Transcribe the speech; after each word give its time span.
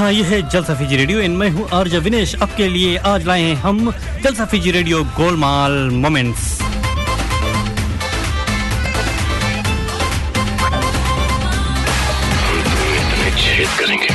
हाँ 0.00 0.12
ये 0.12 0.22
है 0.24 0.40
जलसा 0.48 0.74
फीजी 0.74 0.96
रेडियो? 0.96 1.18
इन 1.20 1.30
मैं 1.36 1.48
हूँ 1.50 1.68
आरज 1.74 1.94
विनेश। 2.04 2.34
आपके 2.42 2.68
लिए 2.68 2.96
आज 3.08 3.26
लाए 3.26 3.42
हैं 3.42 3.54
हम 3.62 3.90
Jalsa 4.22 4.44
Fiji 4.52 4.70
radio 4.70 5.02
Golmaal 5.16 5.72
moments. 5.92 6.58
करेंगे। 13.78 14.08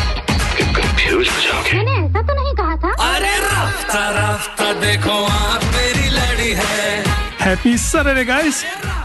कंफ्यूज 0.73 1.29
हो 1.29 1.41
जाओगे। 1.41 1.77
मैंने 1.77 1.95
ऐसा 2.05 2.21
तो 2.21 2.33
नहीं 2.33 2.53
कहा 2.55 2.75
था। 2.83 2.91
अरे 3.09 3.37
राफ्ता 3.45 4.09
राफ्ता 4.17 4.73
देखो 4.81 5.23
आप 5.25 5.63
मेरी 5.75 6.09
लड़ी 6.09 6.51
है। 6.61 7.03
Happy 7.45 7.77
Saturday, 7.85 8.27
guys! 8.31 8.65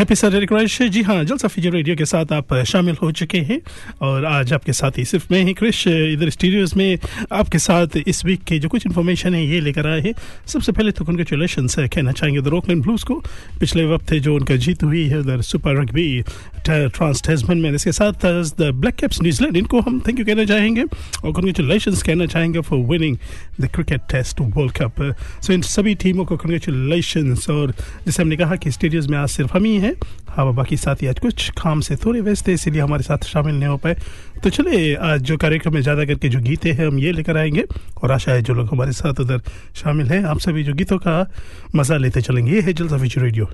Happy 0.00 0.14
Saturday 0.14 0.46
crush. 0.46 0.76
जी 0.82 1.00
हाँ 1.02 1.24
जलसा 1.24 1.48
फीजी 1.48 1.70
रेडियो 1.70 1.94
के 1.96 2.04
साथ 2.04 2.32
आप 2.32 2.54
शामिल 2.66 2.96
हो 3.02 3.10
चुके 3.12 3.38
हैं 3.38 3.60
और 4.02 4.24
आज 4.24 4.52
आपके 4.52 4.72
साथ 4.72 4.98
ही 4.98 5.04
सिर्फ़ 5.04 5.26
मैं 5.32 5.42
ही 5.44 5.52
क्रिश 5.54 5.86
इधर 5.88 6.30
स्टूडियोज 6.30 6.72
में 6.76 6.98
आपके 7.32 7.58
साथ 7.58 7.96
इस 8.06 8.24
वीक 8.24 8.44
के 8.48 8.58
जो 8.58 8.68
कुछ 8.68 8.86
इन्फॉर्मेशन 8.86 9.34
है, 9.34 9.44
ये 9.46 9.60
लेकर 9.60 9.86
आए 9.86 10.00
हैं। 10.00 10.12
सबसे 10.46 10.72
पहले 10.72 10.90
तो 10.90 11.04
कंग्रेचुलेशन 11.04 11.66
कहना 11.78 12.12
चाहेंगे 12.12 12.38
उधर 12.40 12.52
ओकलैंड 12.52 12.82
ब्लूज 12.82 13.02
को। 13.02 13.14
पिछले 13.60 13.84
वक्त 13.92 14.14
जो 14.14 14.34
उनका 14.36 14.56
जीत 14.56 14.82
हुई 14.82 15.04
है, 15.08 15.18
उधर 15.18 15.40
सुपर 15.42 15.76
रग्बी 15.80 16.22
ट्रांस 16.64 17.22
टेस्टमैन 17.26 17.58
में। 17.58 17.70
इसके 17.72 17.92
साथ 17.92 18.24
द 18.24 18.70
ब्लैक 18.74 18.94
कैप्स 18.94 19.22
न्यूजीलैंड 19.22 19.56
इनको 19.56 19.80
हम 19.80 20.00
थैंक 20.08 20.18
यू 20.18 20.24
कहना 20.24 20.44
चाहेंगे 20.44 20.82
और 20.82 21.32
कंग्रेचुलेशन 21.32 22.00
कहना 22.06 22.26
चाहेंगे 22.26 22.60
for 22.70 22.78
winning 22.88 23.16
the 23.60 23.70
cricket 23.74 24.08
test 24.12 24.40
world 24.40 24.72
cup 24.80 25.02
so 25.42 25.52
इन 25.52 25.62
सभी 25.68 25.94
टीमों 26.00 26.24
को 26.24 26.36
कंग्रेचुलेशन 26.36 27.36
और 27.50 27.74
जैसे 28.06 28.22
हमने 28.22 28.36
कहा 28.36 28.56
कि 28.56 28.70
स्टेडियम्स 28.70 29.08
में 29.08 29.18
आज 29.18 29.28
सिर्फ़ 29.30 29.56
हम 29.56 29.64
ही 29.64 29.76
हैं 29.76 29.89
हाँ 30.28 30.54
बाकी 30.54 30.76
साथी 30.76 31.06
आज 31.06 31.18
कुछ 31.18 31.50
काम 31.50 31.80
से 31.80 31.96
थोड़े 31.96 32.20
व्यस्त 32.20 32.48
है, 32.48 32.54
इसीलिए 32.54 32.82
हमारे 32.82 33.02
साथ 33.02 33.24
शामिल 33.24 33.54
नहीं 33.54 33.68
हो 33.68 33.76
पाए। 33.76 33.96
तो 34.44 34.50
चले 34.50 34.94
आज 34.94 35.20
जो 35.20 35.36
कार्यक्रम 35.36 35.74
में 35.74 35.80
ज़्यादा 35.80 36.04
करके 36.04 36.28
जो 36.28 36.40
गीते 36.40 36.72
हैं, 36.72 36.86
हम 36.86 36.98
ये 36.98 37.12
लेकर 37.12 37.36
आएँगे, 37.36 37.64
और 38.02 38.12
आशा 38.12 38.32
है 38.32 38.42
जो 38.42 38.54
लोग 38.54 38.68
हमारे 38.70 38.92
साथ 38.92 39.20
उधर 39.20 39.40
शामिल 39.74 40.06
हैं, 40.06 40.24
आप 40.24 40.38
सभी 40.38 40.64
जो 40.64 40.74
गीतों 40.74 40.98
का 40.98 41.30
मज़ा 41.76 41.96
लेते 41.96 42.20
चलेंगे। 42.20 42.52
ये 42.52 42.60
है 42.60 42.72
फिच 42.72 43.18
रेडियो। 43.18 43.50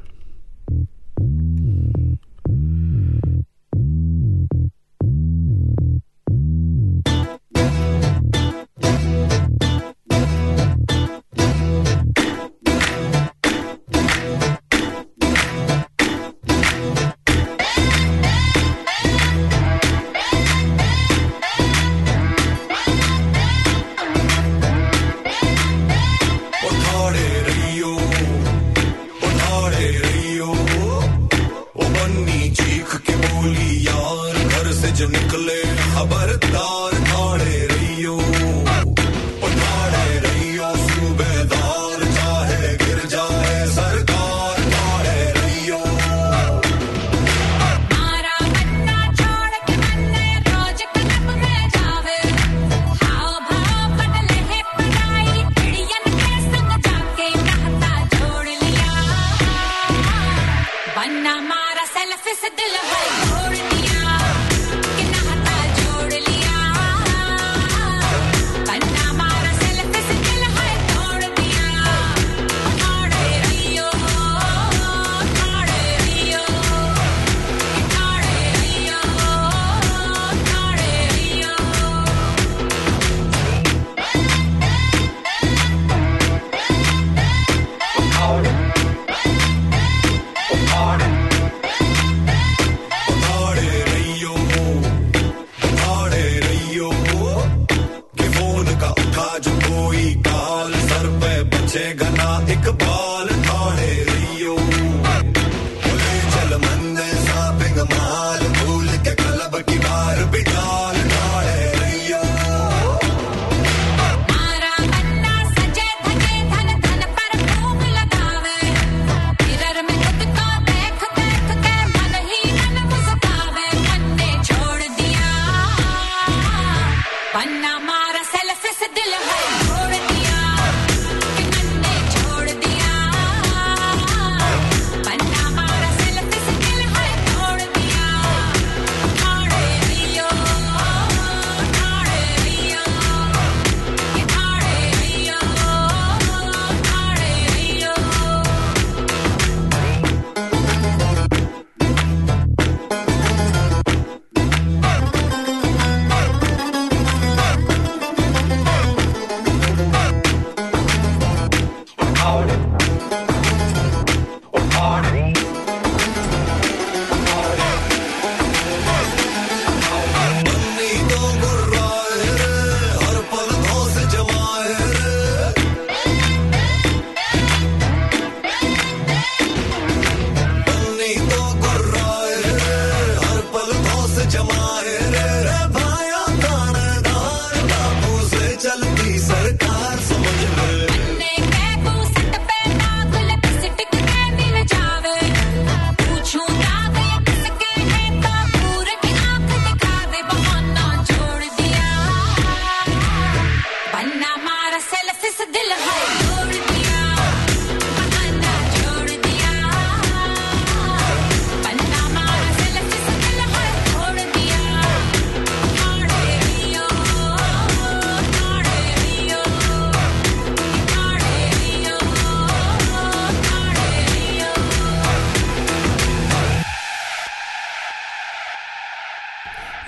बन्ना 60.97 61.35
मारा 61.49 61.85
सेल्फी 61.95 62.35
से 62.43 62.49
दिल 62.61 62.77
है 62.93 63.76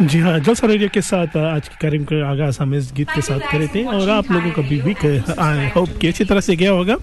जी 0.08 0.18
हाँ 0.20 0.38
जलसा 0.40 0.66
रेडियो 0.66 0.88
के 0.94 1.00
साथ 1.02 1.36
आज 1.36 1.68
के 1.68 1.76
कार्यक्रम 1.82 2.04
का 2.06 2.28
आगाज़ 2.30 2.58
हम 2.60 2.74
इस 2.74 2.92
गीत 2.96 3.10
के 3.14 3.20
साथ 3.22 3.40
करे 3.52 3.66
थे 3.74 3.82
और 3.84 4.08
आप 4.10 4.30
लोगों 4.32 4.50
का 4.56 4.62
भी 4.68 4.80
वीक 4.80 5.04
आई 5.38 5.68
होप 5.76 5.88
कि 6.00 6.08
अच्छी 6.08 6.24
तरह 6.24 6.40
से 6.40 6.56
गया 6.56 6.70
होगा। 6.72 6.96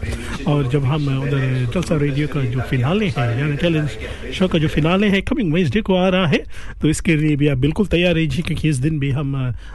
और 0.48 0.68
जब 0.70 0.84
हम 0.86 1.08
उधर 1.20 1.66
जलसा 1.74 1.96
रेडियो 1.98 2.28
का 2.28 2.42
जो 2.44 2.62
फिनाले 2.62 3.08
है, 3.08 3.40
यानी 3.40 3.56
टैलेंट 3.58 4.32
शो 4.34 4.48
का 4.48 4.60
जो 4.60 4.68
फिनाले 4.68 5.08
है 5.10 5.22
कमिंग 5.22 5.54
वेंसडे 5.54 5.82
को 5.82 5.96
आ 5.96 6.08
रहा 6.10 6.28
है 6.28 6.44
तो 6.82 6.90
इसके 6.90 7.16
लिए 7.16 7.36
भी 7.36 7.48
आप 7.48 7.58
बिल्कुल 7.58 7.86
तैयार 7.88 8.14
रहिए, 8.16 8.42
क्योंकि 8.42 8.70
इस 8.70 8.78
दिन 8.78 9.00
भी 9.00 9.10
हम 9.12 9.34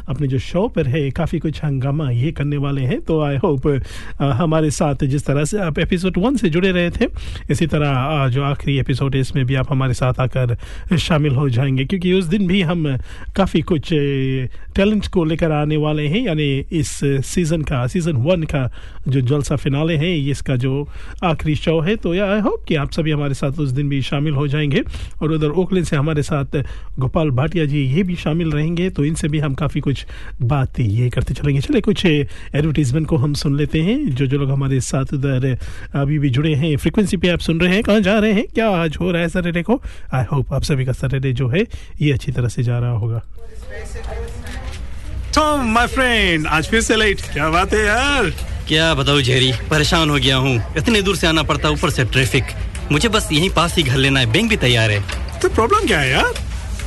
अपने 0.08 0.26
जो 0.28 0.38
शो 0.40 0.66
पर 0.68 0.86
है, 0.86 1.10
काफ़ी 1.10 1.38
कुछ 1.38 1.62
हंगामा 1.64 2.10
ये 2.10 2.30
करने 2.32 2.56
वाले 2.56 2.82
हैं। 2.82 3.00
तो 3.00 3.20
आई 3.22 3.36
होप 3.36 3.66
हमारे 4.20 4.70
साथ 4.70 5.04
जिस 5.04 5.26
तरह 5.26 5.44
से 5.44 5.58
आप 5.60 5.78
एपिसोड 5.78 6.18
वन 6.18 6.36
से 6.36 6.48
जुड़े 6.50 6.70
रहे 6.72 6.90
थे, 6.90 7.06
इसी 7.50 7.66
तरह 7.66 8.28
जो 8.28 8.42
आखिरी 8.44 8.78
एपिसोड 8.78 9.14
है, 9.14 9.20
इसमें 9.20 9.44
भी 9.46 9.54
आप 9.54 9.72
हमारे 9.72 9.94
साथ 9.94 10.20
आकर 10.20 10.56
शामिल 10.98 11.34
हो 11.34 11.48
जाएँगे, 11.50 11.84
क्योंकि 11.84 12.12
उस 12.12 12.24
दिन 12.26 12.46
भी 12.46 12.62
हम 12.62 12.96
काफ़ी 13.36 13.62
कुछ 13.62 13.92
टैलेंट 14.76 15.06
को 15.06 15.24
लेकर 15.24 15.52
आने 15.52 15.76
वाले 15.76 16.06
हैं, 16.08 16.24
यानी 16.26 16.48
इस 16.72 16.98
सीज़न 17.26 17.62
का 17.62 17.86
सीज़न 17.86 18.16
वन 18.22 18.42
का 18.44 18.70
जो 19.08 19.20
जलसा 19.20 19.56
फिनाले 19.56 19.96
है, 19.96 20.16
इसका 20.30 20.56
जो 20.60 20.86
आखिरी 21.24 21.54
शो 21.56 21.78
है 21.80 21.96
तो 21.96 22.14
या 22.14 22.30
आई 22.32 22.40
होप 22.40 22.64
कि 22.68 22.74
आप 22.74 22.92
सभी 22.92 23.10
हमारे 23.10 23.34
साथ 23.34 23.60
उस 23.60 23.70
दिन 23.70 23.88
भी 23.88 24.00
शामिल 24.02 24.34
हो 24.34 24.46
जाएँगे। 24.48 24.82
और 25.22 25.32
उधर 25.32 25.50
ओकलैंड 25.52 25.86
से 25.86 25.96
हमारे 25.96 26.22
साथ 26.22 26.62
गोपाल 26.98 27.30
भाटिया 27.30 27.64
जी 27.64 27.84
ये 27.86 28.02
भी 28.02 28.16
शामिल 28.16 28.50
रहेंगे 28.52 28.88
तो 28.90 29.04
इनसे 29.04 29.28
भी 29.28 29.38
हम 29.38 29.54
काफ़ी 29.54 29.80
कुछ 29.80 30.06
बात 30.42 30.80
ये 30.80 31.08
करते 31.10 31.34
चलेंगे। 31.34 31.60
चले 31.60 31.80
कुछ 31.80 32.04
एडवर्टीजमेंट 32.06 33.06
को 33.06 33.16
हम 33.16 33.34
सुन 33.34 33.56
लेते 33.56 33.82
हैं, 33.82 33.98
जो 34.10 34.26
जो 34.26 34.38
लोग 34.38 34.50
हमारे 34.50 34.80
साथ 34.82 35.14
उधर 35.14 35.56
अभी 35.94 36.18
भी 36.18 36.30
जुड़े 36.30 36.54
हैं। 36.54 36.76
फ्रिक्वेंसी 36.76 37.16
पे 37.16 37.28
आप 37.28 37.38
सुन 37.40 37.60
रहे 37.60 37.74
हैं, 37.74 37.82
कहाँ 37.82 38.00
जा 38.00 38.18
रहे 38.18 38.32
हैं? 38.32 38.46
क्या 38.46 38.68
आज 38.70 38.96
हो 39.00 39.10
रहा 39.10 39.22
है 39.22 39.28
सैटरडे 39.28 39.62
को? 39.62 39.80
आई 40.14 40.24
होप 40.32 40.52
आप 40.52 40.62
सभी 40.62 40.84
का 40.84 40.92
सैटरडे 40.92 41.32
जो 41.32 41.48
है, 41.48 41.66
ये 42.00 42.12
अच्छी 42.12 42.32
तरह 42.32 42.48
से 42.48 42.62
जा 42.62 42.78
रहा 42.78 42.90
होगा। 42.92 43.22
टॉम 45.34 45.68
माय 45.72 45.86
फ्रेंड 45.86 46.46
आज 46.46 46.68
फिर 46.68 46.80
से 46.80 46.96
लेट 46.96 47.20
क्या 47.32 47.48
बात 47.50 47.72
है 47.74 47.84
यार? 47.84 48.30
क्या 48.68 48.92
बताऊँ 48.94 49.20
जेरी 49.22 49.52
परेशान 49.70 50.10
हो 50.10 50.16
गया 50.16 50.36
हूँ। 50.36 50.54
इतने 50.76 51.02
दूर 51.02 51.16
से 51.16 51.26
आना 51.26 51.42
पड़ता 51.42 51.68
ऊपर 51.70 51.90
से 51.90 52.04
ट्रैफ़िक 52.04 52.44
मुझे 52.92 53.08
बस 53.08 53.28
यहीं 53.32 53.50
पास 53.50 53.76
ही 53.76 53.82
घर 53.82 53.96
लेना 53.96 54.20
है। 54.20 54.26
बैंक 54.32 54.48
भी 54.50 54.56
तैयार 54.56 54.90
है। 54.90 55.00
तो 55.42 55.48
प्रॉब्लम 55.48 55.86
क्या 55.86 56.00
है 56.00 56.10
यार? 56.10 56.32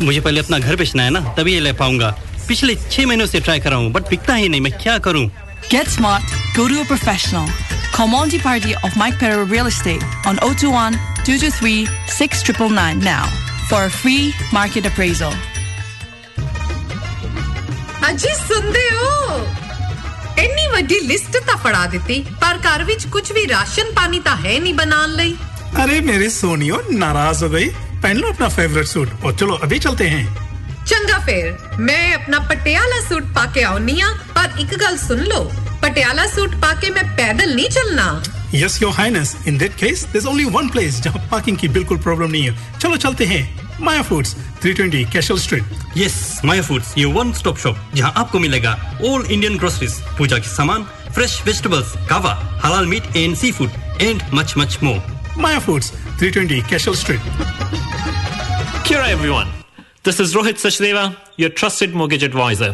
मुझे 0.01 0.19
पहले 0.21 0.39
अपना 0.39 0.59
घर 0.59 0.75
बेचना 0.75 1.03
है 1.03 1.09
ना 1.09 1.19
तभी 1.37 1.53
ये 1.53 1.59
ले 1.59 1.73
पाऊँगा। 1.73 2.09
पिछले 2.47 2.75
छह 2.75 3.05
महीनों 3.07 3.25
से 3.25 3.39
ट्राई 3.39 3.59
कर 3.59 3.69
रहा 3.69 3.79
हूँ 3.79 3.91
बट 3.91 4.09
बिकता 4.09 4.35
ही 4.35 4.49
नहीं। 4.49 4.61
मैं 4.61 4.71
क्या 4.81 4.97
करूँ? 5.07 5.29
Get 5.69 5.87
smart, 5.87 6.33
go 6.55 6.67
to 6.67 6.81
a 6.81 6.85
professional. 6.85 7.47
Call 7.93 8.07
Monty 8.07 8.39
Party 8.39 8.75
of 8.83 8.97
Mike 8.97 9.17
Perro 9.19 9.45
Real 9.45 9.67
Estate 9.67 10.03
on 10.25 10.37
021 10.39 10.99
223 11.25 11.87
6999 12.07 12.99
now 12.99 13.25
for 13.69 13.83
a 13.85 13.89
free 13.89 14.33
market 14.51 14.85
appraisal. 14.85 15.33
ਅਜੀ 18.10 18.34
ਸੁਣਦੇ 18.48 18.88
ਹੋ 18.92 19.38
ਇੰਨੀ 20.38 20.66
ਵੱਡੀ 20.72 20.98
ਲਿਸਟ 21.06 21.36
ਤਾਂ 21.46 21.56
ਫੜਾ 21.62 21.86
ਦਿੱਤੀ 21.92 22.24
ਪਰ 22.40 22.58
ਘਰ 22.66 22.84
ਵਿੱਚ 22.84 23.06
ਕੁਝ 23.12 23.30
ਵੀ 23.32 23.46
ਰਾਸ਼ਨ 23.48 23.92
ਪਾਣੀ 23.94 24.20
ਤਾਂ 24.24 24.36
ਹੈ 24.36 24.58
ਨਹੀਂ 24.60 24.74
ਬਣਾਉਣ 24.74 25.14
ਲਈ 25.16 25.36
अरे 25.80 25.96
मेरे 26.04 26.26
सोनियो 26.34 26.76
नाराज 27.00 27.40
हो 27.44 27.48
गई 27.50 27.66
पहन 28.04 28.20
लो 28.20 28.28
अपना 28.34 28.46
फेवरेट 28.52 28.86
सूट 28.90 29.10
और 29.26 29.34
चलो 29.40 29.56
अभी 29.66 29.78
चलते 29.86 30.06
हैं 30.12 30.22
ਚੰਗਾ 30.90 31.18
ਫੇਰ 31.26 31.50
ਮੈਂ 31.80 31.98
ਆਪਣਾ 32.14 32.38
ਪਟਿਆਲਾ 32.50 33.00
ਸੂਟ 33.08 33.24
ਪਾ 33.34 33.44
ਕੇ 33.54 33.64
ਆਉਣੀ 33.64 34.00
ਆ 34.00 34.08
ਪਰ 34.34 34.58
ਇੱਕ 34.60 34.74
ਗੱਲ 34.80 34.96
ਸੁਣ 34.98 35.20
ਲਓ 35.24 35.50
ਪਟਿਆਲਾ 35.82 36.26
ਸੂਟ 36.34 36.54
ਪਾ 36.62 36.72
ਕੇ 36.74 36.90
ਮੈਂ 36.90 37.02
ਪੈਦਲ 37.18 37.54
ਨਹੀਂ 37.54 37.68
ਚੱਲਣਾ 37.70 38.06
yes 38.54 38.74
your 38.82 38.92
highness 38.96 39.30
in 39.50 39.56
that 39.60 39.74
case 39.80 40.02
there's 40.12 40.26
only 40.30 40.44
one 40.52 40.68
place 40.74 40.98
जहाँ 41.06 41.20
पार्किंग 41.32 41.56
की 41.62 41.68
बिल्कुल 41.72 41.98
प्रॉब्लम 42.04 42.30
नहीं 42.30 42.44
है 42.44 42.54
चलो 42.84 43.00
चलते 43.02 43.26
हैं 43.32 43.40
Maya 43.80 44.02
Foods 44.02 44.34
320 44.64 45.04
Castle 45.12 45.38
Street 45.38 45.96
yes 45.96 46.40
Maya 46.44 46.62
Foods 46.68 46.94
ये 46.98 47.04
वन 47.18 47.32
स्टॉप 47.40 47.58
शॉप 47.64 47.76
जहां 47.94 48.10
आपको 48.22 48.38
मिलेगा 48.38 48.72
ऑल 49.10 49.26
इंडियन 49.30 49.58
ग्रोसरीज 49.58 50.00
पूजा 50.18 50.38
के 50.38 50.48
सामान 50.54 50.84
फ्रेश 51.14 51.40
वेजिटेबल्स 51.46 51.94
कावा 52.10 52.34
हलाल 52.64 52.86
meat 52.94 53.16
and 53.16 53.36
sea 53.36 53.52
food 53.52 53.70
and 54.00 54.22
much 54.34 54.54
much 54.58 54.78
more 54.82 55.00
Maya 55.38 55.58
Foods 55.68 55.92
320 56.22 56.68
Castle 56.70 56.94
Street 57.04 57.56
Kia 58.88 59.00
everyone. 59.06 59.48
This 60.02 60.18
is 60.18 60.34
Rohit 60.34 60.60
Sachdeva, 60.60 61.14
your 61.36 61.50
trusted 61.50 61.94
mortgage 61.94 62.22
advisor. 62.22 62.68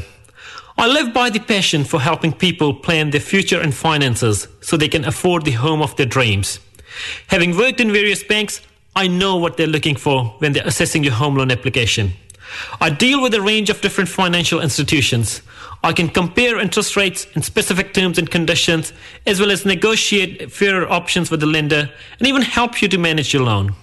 I 0.78 0.86
live 0.86 1.08
by 1.12 1.24
the 1.28 1.40
passion 1.40 1.82
for 1.82 2.00
helping 2.00 2.32
people 2.32 2.72
plan 2.72 3.10
their 3.10 3.24
future 3.30 3.58
and 3.60 3.74
finances 3.74 4.46
so 4.60 4.76
they 4.76 4.86
can 4.86 5.04
afford 5.04 5.44
the 5.44 5.56
home 5.62 5.82
of 5.82 5.96
their 5.96 6.06
dreams. 6.06 6.60
Having 7.34 7.56
worked 7.56 7.80
in 7.80 7.92
various 7.92 8.22
banks, 8.22 8.60
I 8.95 9.07
know 9.07 9.37
what 9.37 9.57
they're 9.57 9.67
looking 9.67 9.95
for 9.95 10.25
when 10.39 10.53
they're 10.53 10.67
assessing 10.67 11.03
your 11.03 11.13
home 11.13 11.35
loan 11.35 11.51
application. 11.51 12.11
I 12.81 12.89
deal 12.89 13.21
with 13.21 13.33
a 13.33 13.41
range 13.41 13.69
of 13.69 13.81
different 13.81 14.09
financial 14.09 14.59
institutions. 14.59 15.41
I 15.83 15.93
can 15.93 16.09
compare 16.09 16.59
interest 16.59 16.95
rates 16.95 17.27
and 17.35 17.45
specific 17.45 17.93
terms 17.93 18.17
and 18.17 18.29
conditions, 18.29 18.91
as 19.25 19.39
well 19.39 19.51
as 19.51 19.65
negotiate 19.65 20.51
fairer 20.51 20.89
options 20.91 21.31
with 21.31 21.39
the 21.39 21.45
lender 21.45 21.89
and 22.17 22.27
even 22.27 22.41
help 22.41 22.81
you 22.81 22.87
to 22.89 22.97
manage 22.97 23.33
your 23.33 23.43
loan. 23.43 23.75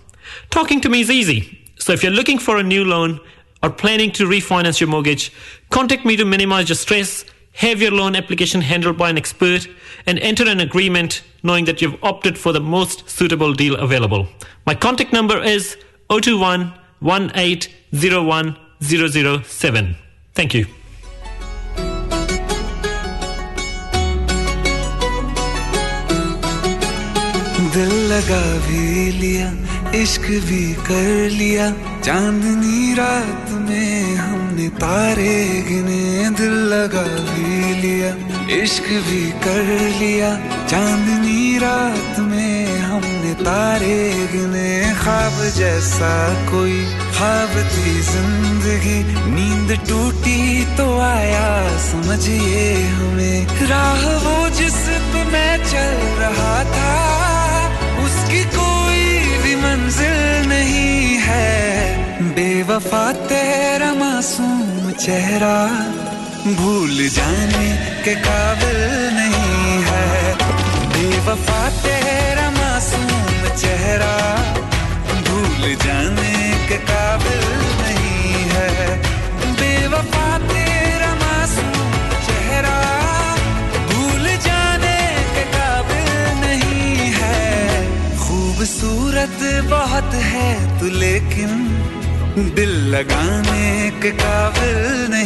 Talking 0.50 0.80
to 0.82 0.88
me 0.88 1.00
is 1.00 1.10
easy. 1.10 1.58
So 1.78 1.92
if 1.92 2.02
you're 2.02 2.12
looking 2.12 2.38
for 2.38 2.58
a 2.58 2.62
new 2.62 2.84
loan 2.84 3.20
or 3.62 3.70
planning 3.70 4.10
to 4.12 4.26
refinance 4.26 4.80
your 4.80 4.88
mortgage, 4.88 5.32
contact 5.70 6.04
me 6.04 6.16
to 6.16 6.24
minimize 6.24 6.68
your 6.68 6.76
stress, 6.76 7.24
have 7.55 7.81
your 7.81 7.91
loan 7.91 8.15
application 8.15 8.61
handled 8.61 8.97
by 8.97 9.09
an 9.09 9.17
expert, 9.17 9.67
and 10.05 10.19
enter 10.19 10.47
an 10.47 10.59
agreement 10.59 11.23
knowing 11.43 11.65
that 11.65 11.81
you've 11.81 12.01
opted 12.03 12.37
for 12.37 12.53
the 12.53 12.59
most 12.59 13.09
suitable 13.09 13.53
deal 13.53 13.75
available. 13.75 14.27
My 14.65 14.75
contact 14.75 15.13
number 15.13 15.41
is 15.41 15.77
021 16.09 16.73
1801 16.99 18.57
007. 18.81 19.95
Thank 20.33 20.53
you. 20.53 20.65
दिल 27.73 27.91
लगा 28.11 28.41
भी 28.67 29.11
लिया 29.19 29.47
इश्क 30.01 30.21
भी 30.47 30.73
कर 30.87 31.29
लिया 31.39 31.69
चांदनी 32.06 32.92
रात 32.94 33.48
में 33.60 34.16
हमने 34.16 34.68
तारे 34.78 35.38
गिने, 35.68 36.28
दिल 36.30 36.52
लगा 36.72 37.02
भी 37.02 37.72
लिया, 37.80 38.10
इश्क 38.56 38.84
भी 39.06 39.22
कर 39.42 39.66
लिया। 39.98 40.28
चांदनी 40.66 41.58
रात 41.58 42.20
में 42.20 42.78
हमने 42.80 43.32
तारे 43.42 43.98
गिने, 44.32 44.70
ख्वाब 45.02 45.42
जैसा 45.56 46.12
कोई, 46.50 46.78
ख्वाब 47.18 47.58
थी 47.72 47.98
ज़िंदगी। 48.02 48.98
नींद 49.34 49.76
टूटी 49.88 50.64
तो 50.76 50.88
आया, 51.00 51.50
समझिए 51.88 52.72
हमें। 52.92 53.66
राह 53.68 54.06
वो 54.26 54.38
जिस 54.60 54.78
पे 55.10 55.24
मैं 55.32 55.56
चल 55.64 55.98
रहा 56.22 56.56
था, 56.70 56.94
उसकी 58.06 58.44
कोई 58.54 59.04
भी 59.42 59.56
मंजिल 59.56 60.48
नहीं 60.48 61.18
है। 61.18 61.95
बेवफा 62.66 63.00
तेरा 63.30 63.92
मासूम 63.94 64.90
चेहरा 64.98 65.58
भूल 66.58 66.96
जाने 67.16 67.68
के 68.04 68.14
काबिल 68.26 68.80
नहीं 69.18 69.76
है। 69.86 70.34
बेवफा 70.94 71.62
तेरा 71.82 72.25
लगाने 92.96 93.90
के 94.00 94.10
काबिल 94.16 94.76
नहीं। 95.12 95.25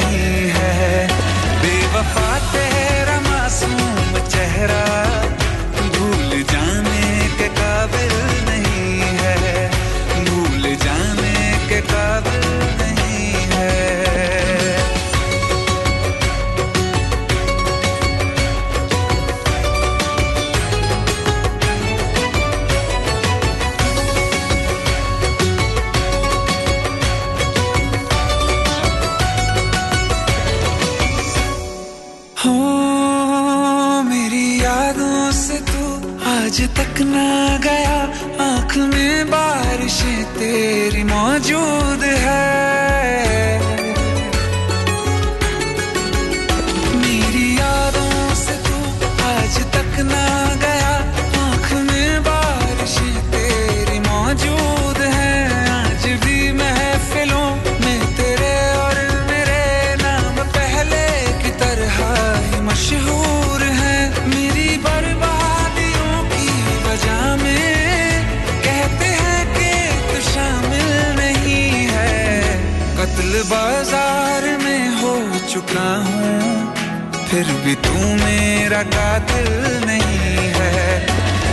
फिर 77.31 77.51
भी 77.65 77.75
तू 77.75 77.99
मेरा 78.17 78.83
कातिल 78.83 79.49
नहीं 79.87 80.49
है। 80.55 80.99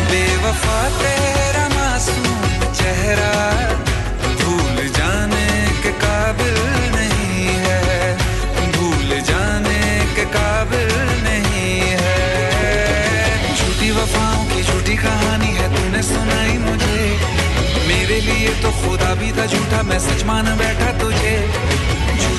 बेवफा 0.10 0.78
तेरा 1.00 1.66
मासूम 1.70 2.64
चेहरा 2.74 3.34
भूल 4.40 4.88
जाने 4.98 5.50
के 5.84 5.92
काबिल 6.04 6.58
नहीं 6.96 7.46
है। 7.66 8.18
भूल 8.72 9.22
जाने 9.30 9.84
के 10.16 10.26
काबिल 10.34 10.90
नहीं 11.28 11.80
है। 12.02 13.56
झूठी 13.56 13.92
वफाओं 13.92 14.44
की 14.46 14.64
झूठी 14.64 14.96
कहानी 14.96 15.54
है, 15.60 15.70
तूने 15.76 16.04
सुनाई 16.04 16.58
मुझे। 16.58 17.06
मेरे 17.88 18.20
लिए 18.22 18.62
तो 18.64 18.72
खुदा 18.82 19.14
भी 19.14 19.32
था 19.32 19.46
झूठा, 19.46 19.84
मैं 19.84 20.00
सच 20.00 20.24
मान 20.24 20.56
बैठा 20.58 20.92
तुझे। 21.00 21.38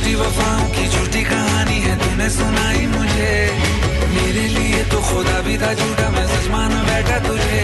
झूठी 0.09 0.21
वफाओं 0.21 0.69
की 0.73 0.89
झूठी 0.89 1.23
कहानी 1.23 1.79
है, 1.81 1.95
तूने 2.01 2.29
सुनाई 2.31 2.87
मुझे। 2.89 3.33
मेरे 4.09 4.47
लिए 4.49 4.83
तो 4.89 5.01
खुदा 5.05 5.41
भी 5.45 5.57
था 5.59 5.73
झूठा, 5.75 6.09
मैं 6.11 6.27
सच 6.29 6.47
बैठा 6.49 7.19
तुझे। 7.29 7.61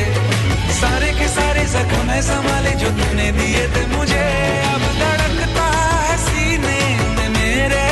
सारे 0.77 1.13
के 1.19 1.29
सारे 1.29 1.65
जख्म 1.73 2.05
है 2.11 2.21
संभाले 2.23 2.71
जो 2.83 2.91
तूने 3.01 3.31
दिए 3.33 3.65
थे 3.75 3.87
मुझे। 3.97 4.27
अब 4.73 4.85
धड़कता 5.01 5.67
है 6.03 6.17
सीने 6.21 6.83
में 7.17 7.29
मेरे। 7.39 7.83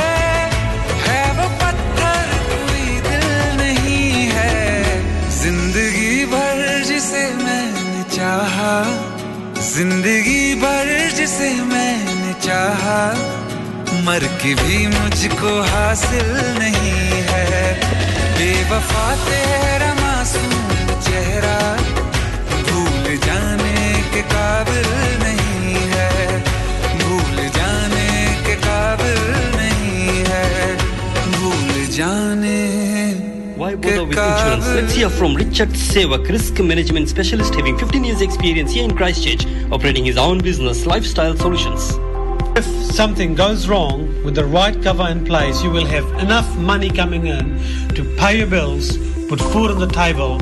है 1.01 1.21
वो 1.33 1.49
पत्थर, 1.57 2.29
कोई 2.45 3.01
दिल 3.09 3.27
नहीं 3.57 4.29
है। 4.37 5.29
ज़िंदगी 5.41 6.25
भर 6.31 6.83
जिसे 6.85 7.25
मैंने 7.43 8.03
चाहा, 8.15 8.73
ज़िंदगी 9.73 10.43
भर 10.61 10.97
जिसे 11.17 11.53
मैंने 11.73 12.33
चाहा। 12.45 13.01
मर 14.05 14.23
के 14.41 14.53
भी 14.59 14.77
मुझको 14.93 15.51
हासिल 15.71 16.29
नहीं 16.59 17.21
है 17.29 17.61
बेवफा 18.37 19.05
तेरा 19.27 19.91
मासूम 19.99 20.91
चेहरा 21.05 21.57
भूल 22.67 23.17
जाने 23.25 23.77
के 24.13 24.21
काबिल 24.33 24.89
नहीं 25.23 25.75
है 25.93 26.39
भूल 27.03 27.37
जाने 27.59 28.09
के 28.47 28.55
काबिल 28.67 29.21
नहीं 29.57 30.19
है 30.31 30.75
भूल 31.37 31.85
जाने 31.97 32.61
Why 33.57 33.75
bother 33.75 34.05
with 34.05 34.17
insurance? 34.17 34.67
Let's 34.77 34.93
hear 34.93 35.09
from 35.09 35.35
Richard 35.35 35.69
Sevak, 35.81 36.27
risk 36.27 36.59
management 36.59 37.07
specialist 37.07 37.55
having 37.55 37.77
15 37.77 38.03
years 38.03 38.21
experience 38.21 38.73
here 38.73 38.83
in 38.83 38.95
Christchurch, 38.95 39.45
operating 39.71 40.03
his 40.03 40.17
own 40.17 40.39
business, 40.39 40.85
Lifestyle 40.85 41.37
Solutions. 41.37 41.93
Something 42.93 43.33
goes 43.33 43.67
wrong 43.67 44.23
with 44.23 44.35
the 44.35 44.45
right 44.45 44.79
cover 44.83 45.09
in 45.09 45.25
place, 45.25 45.63
you 45.63 45.71
will 45.71 45.87
have 45.87 46.07
enough 46.21 46.55
money 46.59 46.91
coming 46.91 47.25
in 47.25 47.57
to 47.95 48.03
pay 48.17 48.37
your 48.37 48.45
bills, 48.45 48.95
put 49.27 49.41
food 49.41 49.71
on 49.71 49.79
the 49.79 49.87
table, 49.87 50.37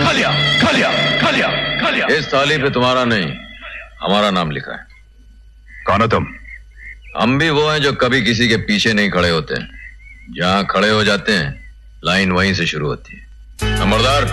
खलिया 0.06 0.30
खलिया 0.62 0.88
खलिया 1.20 1.48
खलिया 1.82 2.06
इस 2.16 2.24
थाली 2.32 2.56
पे 2.64 2.70
तुम्हारा 2.78 3.04
नहीं 3.12 3.28
हमारा 4.06 4.30
नाम 4.38 4.48
लिखा 4.56 4.72
है 4.72 4.80
कौन 5.86 6.00
हो 6.00 6.06
तुम 6.16 6.24
हम 7.16 7.38
भी 7.38 7.50
वो 7.50 7.68
हैं 7.70 7.82
जो 7.82 7.92
कभी 7.92 8.22
किसी 8.22 8.48
के 8.48 8.56
पीछे 8.56 8.92
नहीं 8.92 9.10
खड़े 9.10 9.30
होते 9.30 9.54
हैं। 9.54 9.70
जहाँ 10.38 10.66
खड़े 10.70 10.90
हो 10.90 11.04
जाते 11.04 11.32
हैं, 11.32 11.72
लाइन 12.04 12.32
वहीं 12.32 12.54
से 12.54 12.66
शुरू 12.66 12.86
होती 12.86 13.16
है। 13.16 13.26
नंबरदार, 13.80 14.24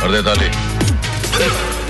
कर 0.00 0.12
दे 0.12 0.22
ताली। 0.22 1.83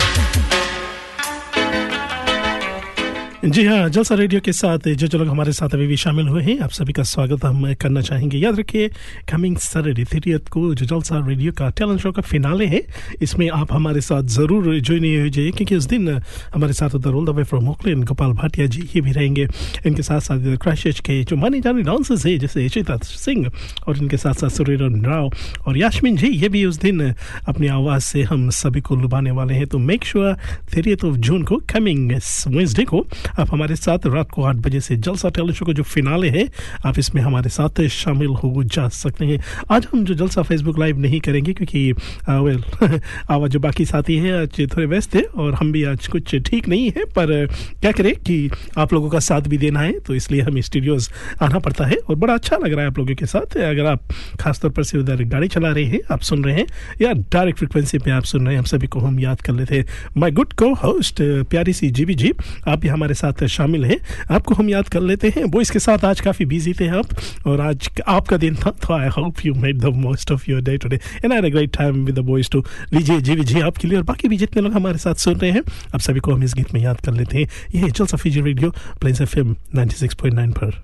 जी 3.44 3.64
हाँ 3.66 3.88
जलसा 3.92 4.14
रेडियो 4.14 4.40
के 4.40 4.52
साथ 4.52 4.86
जो 4.88 5.06
जो 5.06 5.18
लोग 5.18 5.28
हमारे 5.28 5.52
साथ 5.52 5.74
अभी 5.74 5.86
भी 5.86 5.96
शामिल 5.96 6.28
हुए 6.28 6.42
हैं, 6.42 6.58
आप 6.64 6.70
सभी 6.70 6.92
का 6.92 7.02
स्वागत 7.02 7.44
हम 7.44 7.74
करना 7.76 8.00
चाहेंगे। 8.00 8.38
याद 8.38 8.58
रखिए 8.58 8.88
कमिंग 9.28 9.56
सैटरडे 9.56 10.38
को 10.48 10.74
जो 10.74 10.86
जलसा 10.86 11.18
रेडियो 11.26 11.52
का 11.52 11.68
टैलेंट 11.70 12.00
शो 12.00 12.12
का 12.12 12.22
फिनाले 12.22 12.66
है, 12.66 12.80
इसमें 13.22 13.48
आप 13.50 13.72
हमारे 13.72 14.00
साथ 14.00 14.22
ज़रूर 14.32 14.80
ज्वाइन 14.80 15.04
हो 15.22 15.28
जाइए 15.28 15.50
क्योंकि 15.50 15.76
उस 15.76 15.84
दिन 15.86 16.08
हमारे 16.54 16.72
साथ 16.72 16.94
उधर 16.94 17.10
all 17.10 17.26
the 17.26 17.36
way 17.36 17.44
from 17.44 17.68
Auckland 17.68 18.04
Gopal 18.04 18.32
Bhatia 18.32 18.66
ji, 18.66 18.80
ये 18.94 19.00
भी 19.00 19.12
रहेंगे। 19.12 19.46
इनके 19.86 20.02
साथ 20.02 20.20
साथ 20.20 20.56
क्राइस्ट 20.62 21.00
के 21.00 21.22
जो 21.24 21.36
माने 21.36 21.60
जाने 21.60 21.82
डांसर्स 21.82 22.26
है, 22.26 22.36
जैसे 22.38 22.68
चिता 22.68 22.96
सिंह 23.04 23.50
और 23.86 23.98
इनके 23.98 24.16
साथ 24.16 24.40
साथ 24.40 24.56
सुरेंद्र 24.56 25.08
राव 25.08 25.30
और 25.66 25.78
याशमिन 25.78 26.16
जी, 26.16 26.28
ये 26.28 26.48
भी 26.48 26.64
उस 26.64 26.78
दिन 26.78 27.12
अपनी 27.48 27.66
आवाज़ 27.76 28.02
से 28.04 28.22
हम 28.22 28.48
सभी 28.54 28.80
को 28.80 28.96
लुभाने 28.96 29.30
वाले 29.36 29.54
हैं। 29.54 29.66
तो 29.66 29.78
make 29.84 30.04
sure 30.04 30.34
thirtieth 30.76 31.04
of 31.04 31.16
June 31.18 31.42
को 31.44 31.60
कमिंग 31.70 32.10
वेंसडे 32.48 32.84
को 32.84 33.06
आप 33.38 33.52
हमारे 33.52 33.76
साथ 33.76 34.06
रात 34.06 34.30
को 34.30 34.42
आठ 34.44 34.56
बजे 34.56 34.80
से 34.80 34.96
जलसा 34.96 35.28
टेलीविज़न 35.28 35.54
शो 35.54 35.64
का 35.66 35.72
जो 35.72 35.82
फिनाले 35.84 36.28
है, 36.30 36.48
आप 36.86 36.98
इसमें 36.98 37.20
हमारे 37.22 37.48
साथ 37.50 37.80
शामिल 37.88 38.28
हो 38.34 38.62
जा 38.64 38.88
सकते 38.90 39.24
हैं। 39.26 39.38
आज 39.70 39.86
हम 39.92 40.04
जो 40.04 40.14
जलसा 40.14 40.42
फेसबुक 40.42 40.78
लाइव 40.78 40.98
नहीं 40.98 41.20
करेंगे 41.20 41.52
क्योंकि 41.52 41.92
वेल 42.28 42.62
आवाज़ 43.30 43.50
जो 43.52 43.60
बाकी 43.60 43.84
साथी 43.84 44.16
हैं 44.16 44.32
आज 44.34 44.60
थोड़े 44.74 44.86
व्यस्त 44.86 45.14
थे 45.14 45.20
और 45.20 45.54
हम 45.54 45.72
भी 45.72 45.84
आज 45.84 46.06
कुछ 46.08 46.34
ठीक 46.46 46.68
नहीं 46.68 46.90
है, 46.90 47.04
पर 47.06 47.46
क्या 47.80 47.92
करें 47.92 48.14
कि 48.16 48.50
आप 48.78 48.92
लोगों 48.92 49.10
का 49.10 49.18
साथ 49.20 49.48
भी 49.48 49.58
देना 49.58 49.80
है 49.80 49.98
तो 50.00 50.14
इसलिए 50.14 50.42
हम 50.42 50.60
स्टूडियोज 50.60 51.08
आना 51.42 51.58
पड़ता 51.58 51.86
है 51.86 51.96
और 51.98 52.16
बड़ा 52.16 52.34
अच्छा 52.34 52.56
लग 52.56 52.72
रहा 52.72 52.80
है 52.80 52.86
आप 52.86 52.98
लोगों 52.98 53.14
के 53.14 53.26
साथ। 53.26 53.56
अगर 53.58 53.86
आप 53.86 54.08
खासतौर 54.40 54.70
पर 54.70 54.82
से 54.82 54.98
उधर 54.98 55.22
गाड़ी 55.24 55.48
चला 55.48 55.70
रहे 55.70 55.84
हैं, 55.84 56.00
आप 56.12 56.20
सुन 56.22 56.44
रहे 56.44 56.54
हैं 56.56 56.66
या 57.02 57.12
डायरेक्ट 57.12 57.58
फ्रिक्वेंसी 57.58 57.98
पे 57.98 58.10
आप 58.10 58.24
सुन 58.24 58.46
रहे 58.46 58.54
हैं, 58.54 58.58
हम 58.58 58.66
सभी 58.66 58.86
को 58.86 59.00
हम 59.00 59.20
याद 59.20 59.40
कर 59.40 59.52
लेते 59.52 59.76
हैं। 59.76 59.84
माई 60.16 60.30
गुड 60.30 60.52
को 60.52 60.72
होस्ट 60.76 61.22
प्यारी 61.50 61.72
सी 61.72 61.90
जीबी 61.90 62.14
जी, 62.14 62.32
आप 62.68 62.78
भी 62.78 62.88
हमारे 62.88 63.14
साथ 63.14 63.23
शामिल 63.32 63.84
हैं। 63.84 63.96
आपको 64.30 64.54
हम 64.54 64.68
याद 64.68 64.88
कर 64.88 65.00
लेते 65.00 65.28
हैं। 65.28 65.44
वो 65.44 65.60
इसके 65.60 65.78
साथ 65.78 66.04
आज 66.04 66.20
काफ़ी 66.20 66.44
बिज़ी 66.46 66.72
थे 66.72 66.88
आप, 66.88 67.06
और 67.46 67.60
आज 67.60 67.88
आपका 68.08 68.36
दिन 68.36 68.56
था 68.56 68.70
तो 68.82 68.94
I 68.94 69.08
hope 69.08 69.44
you 69.46 69.54
made 69.54 69.80
the 69.80 69.84
most 69.96 70.32
of 70.32 70.50
your 70.50 70.62
day 70.62 70.76
today 70.76 70.96
and 71.24 71.32
I 71.32 71.50
great 71.50 71.76
time 71.76 72.04
with 72.04 72.14
the 72.14 72.24
boys 72.24 72.50
to 72.50 72.64
लीजिए 72.92 73.20
जी 73.20 73.36
जी 73.36 73.60
आपके 73.60 73.88
लिए 73.88 73.98
और 73.98 74.04
बाकी 74.04 74.28
भी 74.28 74.36
जितने 74.36 74.62
लोग 74.62 74.72
हमारे 74.72 74.98
साथ 74.98 75.14
सुन 75.14 75.34
रहे 75.34 75.50
हैं, 75.50 75.62
आप 75.94 76.00
सभी 76.00 76.20
को 76.20 76.34
हम 76.34 76.42
इस 76.44 76.54
गीत 76.54 76.74
में 76.74 76.80
याद 76.80 77.00
कर 77.00 77.12
लेते 77.12 77.38
हैं। 77.38 77.46
ये 77.74 77.90
चल 77.90 78.06
सफीजी 78.06 78.40
radio 78.40 78.70
plains 79.00 79.20
F 79.20 79.38
M 79.38 79.56
nine 79.74 80.52
पर। 80.52 80.82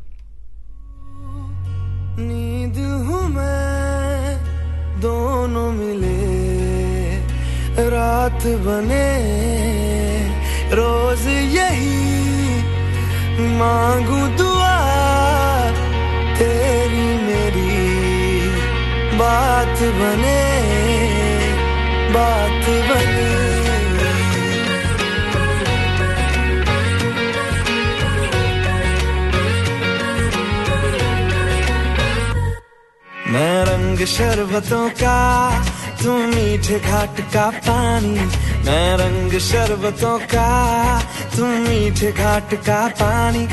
नींद 2.21 2.77
हूँ 3.07 3.29
मैं, 3.29 4.37
दोनों 5.01 5.71
मिले। 5.73 6.19
रात 7.91 8.47
बने, 8.65 9.09
रोज 10.73 11.27
यही 11.27 12.10
मांगू 13.59 14.21
दुआ, 14.39 14.77
तेरी 16.39 17.09
मेरी 17.27 17.77
बात 19.19 19.77
बने 19.99 20.39
बात 22.13 22.65
बने। 22.89 23.29
मैं 33.33 33.65
रंग 33.65 33.99
शरबतों 34.07 34.89
का, 35.01 35.19
तू 36.03 36.13
मीठे 36.27 36.79
घाट 36.81 37.21
का 37.35 37.47
पानी 37.67 38.17
मैं 38.67 38.97
रंग 38.97 39.39
शरबतों 39.41 40.19
का, 40.33 40.49
तुम 41.37 41.49
मीठे 41.67 42.11
घाट 42.13 42.55
का 42.67 42.81
पानी। 43.01 43.47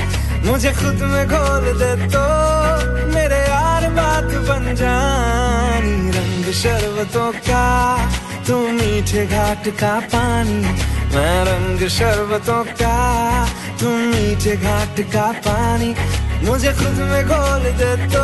मुझे 0.46 0.72
खुद 0.74 1.02
में 1.04 1.28
घोल 1.28 1.66
दे 1.80 1.92
तो 2.08 2.24
मेरे 3.14 3.40
यार 3.40 3.90
बात 3.92 4.30
बन 4.50 4.76
जानी। 4.76 5.96
रंग 6.12 6.52
शरबतों 6.54 7.32
का 7.48 7.66
तू 8.48 8.58
मीठे 8.70 9.26
घाट 9.28 9.68
का 9.80 9.94
पानी। 10.14 10.60
मैं 11.16 11.38
रंग 11.46 11.88
शरबतों 11.90 12.64
का, 12.82 12.96
तुम 13.80 13.98
मीठे 14.12 14.56
घाट 14.58 15.00
का 15.14 15.32
पानी। 15.48 15.96
मुझे 16.46 16.72
खुद 16.74 16.98
में 17.10 17.24
घोल 17.26 17.64
दे 17.80 17.92
तो 18.08 18.24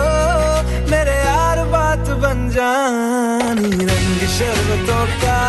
मेरे 0.92 1.16
यार 1.18 1.64
बात 1.68 2.10
बन 2.24 2.50
जानी। 2.50 3.72
रंग 3.86 4.28
शरबतों 4.30 5.06
का 5.24 5.40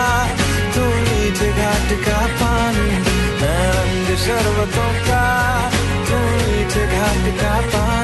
तू 1.34 1.40
मीठे 1.40 1.52
घाट 1.52 1.90
का 2.06 2.18
पानी 2.40 2.90
मैं 3.40 3.62
रंग 3.74 4.16
शरबतों 4.16 4.90
का 5.08 5.24
तू 6.08 6.18
मीठे 6.46 6.86
घाट 6.86 7.26
का 7.42 7.54
पानी। 7.74 8.03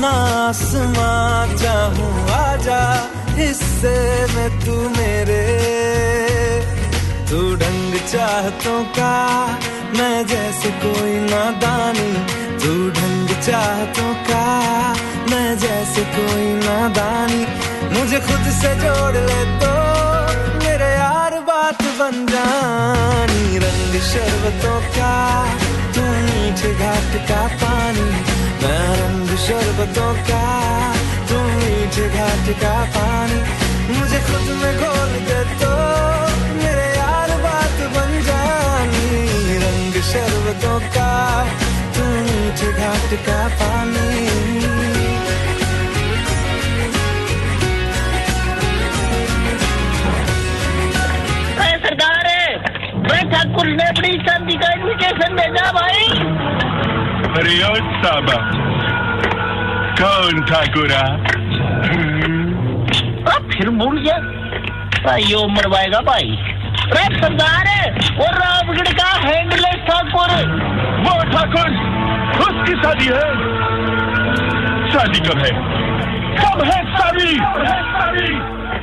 ना 0.00 0.10
आसमां 0.48 1.56
चाहूँ, 1.56 2.28
आजा 2.30 2.82
हिस्से 3.36 3.96
में 4.34 4.50
तू 4.60 4.74
मेरे। 4.88 5.44
तू 7.30 7.38
ढंग 7.56 7.94
चाहतों 8.12 8.82
का, 8.98 9.14
मैं 9.98 10.26
जैसे 10.26 10.70
कोई 10.84 11.14
नादानी। 11.30 12.12
तू 12.58 12.72
ढंग 12.90 13.28
चाहतों 13.40 14.12
का, 14.28 14.44
मैं 15.30 15.58
जैसे 15.58 16.04
कोई 16.16 16.46
नादानी। 16.64 17.42
मुझे 17.96 18.20
खुद 18.20 18.50
से 18.52 18.74
जोड़ 18.74 19.16
ले 19.16 19.42
तो 19.60 19.74
मेरे 20.58 20.90
यार 20.92 21.40
बात 21.40 21.82
बन 21.98 22.26
जानी। 22.26 23.58
रंग 23.58 24.00
शरबतों 24.02 24.80
का, 24.98 25.14
तू 25.94 26.00
मीठे 26.00 26.74
घाट 26.74 27.12
का 27.28 27.46
पानी। 27.56 28.35
मैं 28.62 28.84
रंग 28.98 29.28
शरबतों 29.38 30.12
का, 30.28 30.44
तू 31.28 31.36
मीठे 31.50 32.08
घाट 32.10 32.48
का 32.62 32.74
पानी, 32.96 33.38
मुझे 33.90 34.20
खुद 34.28 34.46
में 34.60 34.74
घोल 34.76 35.12
दे 35.28 35.40
तो 35.60 35.72
मेरे 36.56 36.86
यार 36.96 37.30
बात 37.44 37.78
बन 37.96 38.10
जानी। 38.28 39.58
रंग 39.64 40.00
शरबतों 40.10 40.78
का, 40.96 41.10
तू 41.96 42.04
मीठे 42.26 42.72
घाट 42.74 43.14
का 43.26 43.40
पानी। 43.60 44.08
अरे 51.58 51.76
सरकार 51.78 52.24
मैं 53.06 53.22
ठाकुर 53.30 53.66
ने 53.68 53.88
अपनी 53.88 54.16
शादी 54.20 54.56
का 54.56 54.72
इन्विटेशन 54.72 55.36
भेजा 55.36 55.70
भाई। 55.72 56.65
ओ 57.36 57.74
साबा 58.02 58.36
कौन 59.98 60.40
ठाकुरा 60.50 61.00
अब 63.32 63.50
फिर 63.50 63.70
भूल 63.80 63.98
गया 63.98 64.16
भाई 65.06 65.22
यो 65.22 65.40
मरवाएगा 65.48 66.00
भाई। 66.06 66.30
अरे 66.86 67.04
सरदार 67.16 67.68
वो 68.18 68.28
रामगढ़ 68.36 68.88
का 69.00 69.08
हैंडलेस 69.26 69.84
ठाकुर। 69.88 70.32
वो 71.04 71.14
ठाकुर 71.32 71.68
उसकी 72.46 72.80
शादी 72.82 73.06
है। 73.06 73.26
शादी 74.92 75.20
कब 75.28 75.38
है? 75.38 75.52
कब 76.40 76.64
है 76.70 76.80
शादी? 76.96 77.32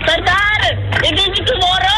सरदार 0.06 0.70
इट 1.06 1.20
इज़ 1.20 1.42
टुमारो 1.50 1.98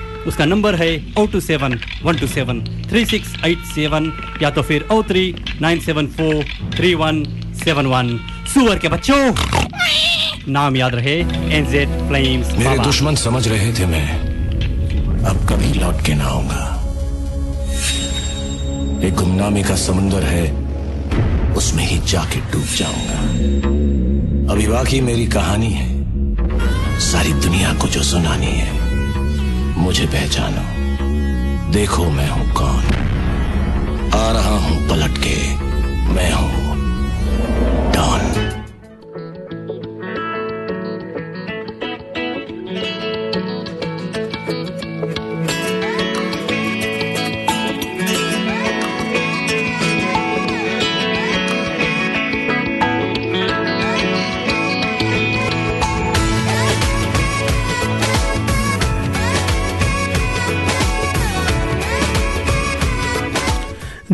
उसका 0.27 0.45
नंबर 0.45 0.75
है 0.75 0.89
O 1.17 1.25
two 1.25 1.39
seven 1.39 1.79
one 2.03 2.17
two 2.17 2.27
seven 2.27 2.63
three 2.89 3.05
six 3.05 3.33
eight 3.45 3.63
seven 3.65 4.11
या 4.41 4.49
तो 4.49 4.61
फिर 4.61 4.87
O 4.91 5.01
three 5.03 5.23
nine 5.61 5.79
seven 5.79 6.07
four 6.17 6.43
three 6.75 6.93
one 6.95 7.23
seven 7.63 7.85
one. 7.85 8.19
सुअर 8.53 8.79
के 8.79 8.87
बच्चों 8.89 9.33
नाम 10.53 10.75
याद 10.75 10.95
रहे 10.95 11.15
एनजेड 11.57 11.89
फ्लेम्स 12.07 12.51
मेरे 12.57 12.77
दुश्मन 12.79 13.15
समझ 13.15 13.47
रहे 13.47 13.71
थे 13.73 13.85
मैं। 13.85 14.07
अब 15.23 15.45
कभी 15.49 15.73
लौट 15.79 16.05
के 16.05 16.13
ना 16.13 16.25
आऊँगा। 16.25 16.67
एक 19.07 19.13
गुमनामी 19.15 19.63
का 19.63 19.75
समुंदर 19.75 20.23
है 20.23 20.43
उसमें 21.55 21.83
ही 21.85 21.97
जाके 22.11 22.39
डूब 22.51 22.65
जाऊँगा। 22.77 23.19
अभी 24.53 24.67
बाकी 24.67 25.01
मेरी 25.01 25.25
कहानी 25.27 25.71
है। 25.73 25.89
सारी 27.01 27.33
दुनिया 27.33 27.73
को 27.73 27.87
जो 27.87 28.03
सुनानी 28.03 28.45
है। 28.45 28.90
मुझे 29.81 30.05
पहचानो। 30.05 30.63
देखो 31.71 32.09
मैं 32.09 32.29
हूँ 32.29 32.53
कौन। 32.53 32.83
आ 34.13 34.31
रहा 34.31 34.57
हूँ 34.57 34.89
पलट 34.89 35.17
के। 35.17 35.35
मैं 36.13 36.31
हूँ 36.33 36.75
डॉन। 37.91 38.50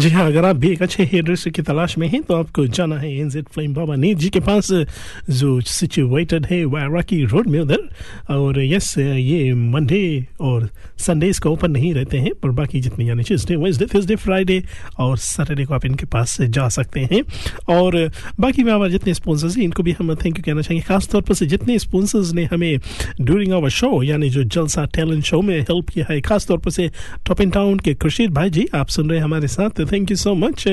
जी 0.07 0.13
हाँ 0.13 0.25
अगर 0.27 0.45
आप 0.45 0.55
भी 0.55 0.69
एक 0.71 0.81
अच्छे 0.81 1.03
हेयर 1.03 1.23
ड्रेसर 1.23 1.49
की 1.51 1.61
तलाश 1.61 1.97
में 1.97 2.07
हैं 2.07 2.21
तो 2.23 2.35
आपको 2.35 2.65
जाना 2.67 2.97
है 2.97 3.11
N 3.19 3.29
Z 3.29 3.45
flame 3.53 3.73
Baba 3.73 3.95
Neer 3.95 4.15
ji 4.17 4.29
के 4.29 4.39
पास, 4.39 4.71
जो 5.29 5.59
सिचुएटेड 5.61 6.45
है 6.45 6.63
वायराकी 6.65 7.23
रोड 7.25 7.47
में 7.47 7.59
उधर। 7.59 8.33
और 8.33 8.59
यस 8.63 8.97
ये 8.97 9.53
मंडे 9.53 10.25
और 10.41 10.69
संडेज 10.97 11.39
को 11.39 11.49
ओपन 11.49 11.71
नहीं 11.71 11.93
रहते 11.93 12.17
हैं, 12.17 12.33
पर 12.33 12.49
बाकी 12.49 12.81
जितने, 12.81 13.05
यानी 13.05 13.23
ट्यूजडे 13.23 13.55
वेंसडे 13.55 13.85
थर्सडे 13.85 14.15
फ्राइडे 14.15 14.61
और 14.99 15.17
सैटरडे 15.17 15.65
को 15.65 15.73
आप 15.73 15.85
इनके 15.85 16.05
पास 16.05 16.37
जा 16.41 16.67
सकते 16.69 16.99
हैं। 17.11 17.21
और 17.69 17.99
बाकी 18.39 18.61
हमारे 18.61 18.91
जितने 18.91 19.13
स्पॉन्सर्स 19.13 19.57
हैं, 19.57 19.63
इनको 19.63 19.83
भी 19.83 19.95
हम 19.99 20.15
थैंक 20.15 20.37
यू 20.37 20.43
कहना 20.45 20.61
चाहेंगे। 20.61 20.85
खासतौर 20.87 21.21
पर 21.21 21.33
से 21.33 21.45
जितने 21.45 21.77
स्पॉन्सर्स 21.79 22.31
ने 22.33 22.45
हमें 22.45 22.77
ड्यूरिंग 23.21 23.53
आवर 23.53 23.69
शो 23.71 24.01
यानी 24.03 24.29
जो 24.29 24.43
जलसा 24.45 24.85
टैलेंट 24.95 25.23
शो 25.25 25.41
में 25.41 25.59
हेल्प 25.59 25.89
किया 25.89 26.05
है, 26.09 26.19
खासतौर 26.21 26.57
पर 26.57 26.71
से 26.71 26.89
टॉप 27.27 27.41
इन 27.41 27.49
टाउन 27.51 27.79
के 27.79 27.93
खुर्शीद 27.95 28.33
भाई 28.33 28.49
जी, 28.49 28.67
आप 28.75 28.87
सुन 28.89 29.09
रहे 29.09 29.19
हमारे 29.19 29.47
साथ। 29.49 29.85
Thank 29.97 30.11
you 30.11 30.17
so 30.17 30.33
much 30.35 30.67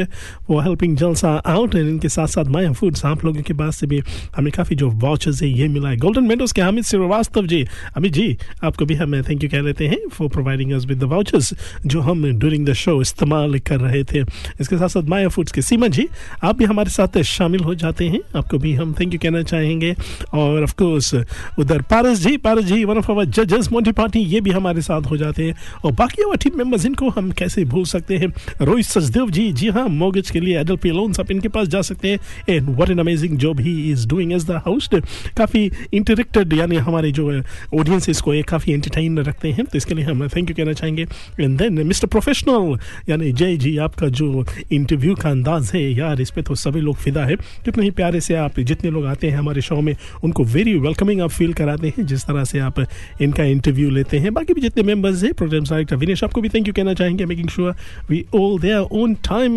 for 0.49 0.63
helping 0.65 0.97
Jalsa 0.97 1.29
out 1.49 1.75
and 1.75 1.89
इनके 1.89 2.09
साथ 2.09 2.27
साथ 2.27 2.45
माया 2.45 2.73
फूड्स 2.73 3.05
आप 3.05 3.25
लोगों 3.25 3.43
के 3.43 3.55
पास 3.55 3.77
से 3.77 3.87
भी 3.87 4.01
हमें 4.37 4.53
काफ़ी 4.53 4.77
जो 4.77 4.91
वाउचर्स 4.95 5.43
है, 5.43 5.49
ये 5.49 5.69
मिला 5.69 5.89
है। 5.89 5.97
गोल्डन 5.97 6.25
मेडोज 6.25 6.53
के 6.53 6.63
हामिद 6.63 6.85
श्रीवास्तव 6.85 7.47
जी 7.47 7.65
अमित 7.97 8.13
जी, 8.13 8.37
आपको 8.65 8.85
भी 8.85 8.95
हम 8.95 9.23
थैंक 9.23 9.45
यू 9.45 9.49
कह 9.51 9.61
लेते 9.61 9.87
हैं 9.89 9.99
for 10.09 10.29
providing 10.29 10.73
us 10.73 10.85
with 10.87 10.99
the 10.99 11.05
vouchers 11.05 11.53
जो 11.87 12.01
हम 12.01 12.25
ड्यूरिंग 12.31 12.67
द 12.67 12.73
शो 12.73 13.01
इस्तेमाल 13.01 13.59
कर 13.59 13.81
रहे 13.81 14.03
थे। 14.05 14.23
इसके 14.61 14.79
साथ 14.79 14.89
साथ 14.89 15.09
माया 15.09 15.29
फूड्स 15.29 15.53
के 15.53 15.63
सीमा 15.63 15.89
जी, 15.89 16.07
आप 16.43 16.57
भी 16.57 16.65
हमारे 16.65 16.91
साथ 16.91 17.21
शामिल 17.23 17.61
हो 17.61 17.75
जाते 17.75 18.09
हैं। 18.09 18.21
आपको 18.37 18.59
भी 18.59 18.75
हम 18.75 18.95
थैंक 19.01 19.13
यू 19.15 19.19
कहना 19.23 19.43
चाहेंगे। 19.43 19.95
और 20.35 20.63
ऑफ़ 20.63 20.75
कोर्स 20.75 21.15
उधर 21.59 21.83
Paras 21.83 22.19
ji 22.19 22.37
Paras 22.37 22.65
ji 22.65 22.85
one 22.85 22.99
of 22.99 23.11
our 23.13 23.25
जजेस 23.25 23.73
मोटी 23.73 23.93
पार्टी 23.93 24.21
ये 24.21 24.41
भी 24.41 24.51
हमारे 24.51 24.83
साथ 24.83 25.03
हो 25.03 25.17
जाते 25.17 25.45
हैं। 25.45 25.55
और 25.85 25.93
बाकी 25.93 26.23
और 26.23 26.37
टीम 26.37 26.59
मेंबर्स 26.59 26.87
इनको 26.87 27.09
हम 27.11 27.31
कैसे 27.31 27.65
भूल 27.65 27.85
सकते 27.85 28.17
हैं? 28.17 28.33
रोहित 28.61 28.87
वासुदेव 29.05 29.31
जी 29.31 29.51
जी 29.53 29.69
हाँ 29.69 29.87
मोगज 29.91 30.31
के 30.31 30.41
लिए 30.41 30.59
एडल 30.59 30.77
पे 30.77 30.91
लोन्स 30.91 31.21
आप 31.21 31.31
इनके 31.31 31.49
पास 31.49 31.69
जा 31.69 31.81
सकते 31.83 32.09
हैं 32.09 32.19
and 32.49 32.69
what 32.69 32.91
an 32.91 32.99
amazing 32.99 33.37
job 33.39 33.61
he 33.61 33.73
is 33.91 34.07
doing 34.09 34.33
as 34.33 34.45
the 34.47 34.61
host 34.67 34.95
काफ़ी 35.37 35.71
इंटरेक्टेड 35.93 36.53
यानी 36.53 36.77
हमारे 36.79 37.11
जो 37.13 37.27
ऑडियंस 37.29 38.21
को 38.21 38.35
ये 38.35 38.43
काफ़ी 38.45 38.73
एंटरटेन 38.73 39.19
रखते 39.21 39.51
हैं 39.51 39.65
तो 39.65 39.79
इसके 39.79 39.95
लिए 39.95 40.05
हम 40.05 40.27
थैंक 40.29 40.51
यू 40.51 40.57
कहना 40.57 40.73
चाहेंगे 40.73 41.07
एंड 41.41 41.59
देन 41.59 41.87
मिस्टर 41.87 42.09
प्रोफेशनल 42.09 42.77
यानी 43.09 43.33
जय 43.33 43.57
जी 43.57 43.77
आपका 43.79 44.09
जो 44.15 44.45
इंटरव्यू 44.73 45.15
का 45.15 45.31
अंदाज 45.31 45.71
है 45.75 45.83
यार 45.93 46.21
इस 46.21 46.31
पे 46.31 46.43
तो 46.43 46.55
सभी 46.57 46.81
लोग 46.81 46.97
फिदा 46.99 47.25
है 47.25 47.37
कितने 47.65 47.85
ही 47.85 47.91
प्यारे 47.93 48.21
से 48.21 48.35
आप 48.37 48.61
जितने 48.63 48.91
लोग 48.91 49.07
आते 49.07 49.31
हैं 49.31 49.39
हमारे 49.39 49.61
शो 49.61 49.81
में 49.81 49.95
उनको 50.25 50.45
वेरी 50.55 50.75
वेलकमिंग 50.79 51.21
आप 51.21 51.31
फील 51.33 51.53
कराते 51.53 51.93
हैं 51.97 52.07
जिस 52.07 52.25
तरह 52.25 52.45
से 52.45 52.59
आप 52.63 52.85
इनका 53.23 53.45
इंटरव्यू 53.47 53.91
लेते 53.91 54.19
हैं 54.19 54.35
बाकी 54.35 54.55
भी 54.55 54.61
जितने 54.61 54.83
मेंबर्स 54.85 55.25
हैं 55.25 55.33
प्रोग्राम 55.35 55.65
डायरेक्टर 55.65 55.97
विनेश 55.97 56.25
आपको 56.25 56.41
भी 56.41 56.49
थैंक 56.49 56.69
यू 56.69 56.75
कहना 56.75 56.95
चाहेंगे 56.95 57.27
making 57.27 57.49
sure 57.51 57.75
we 58.11 58.25
all 58.35 58.59
there 58.61 58.94
on 58.95 59.15
time 59.25 59.53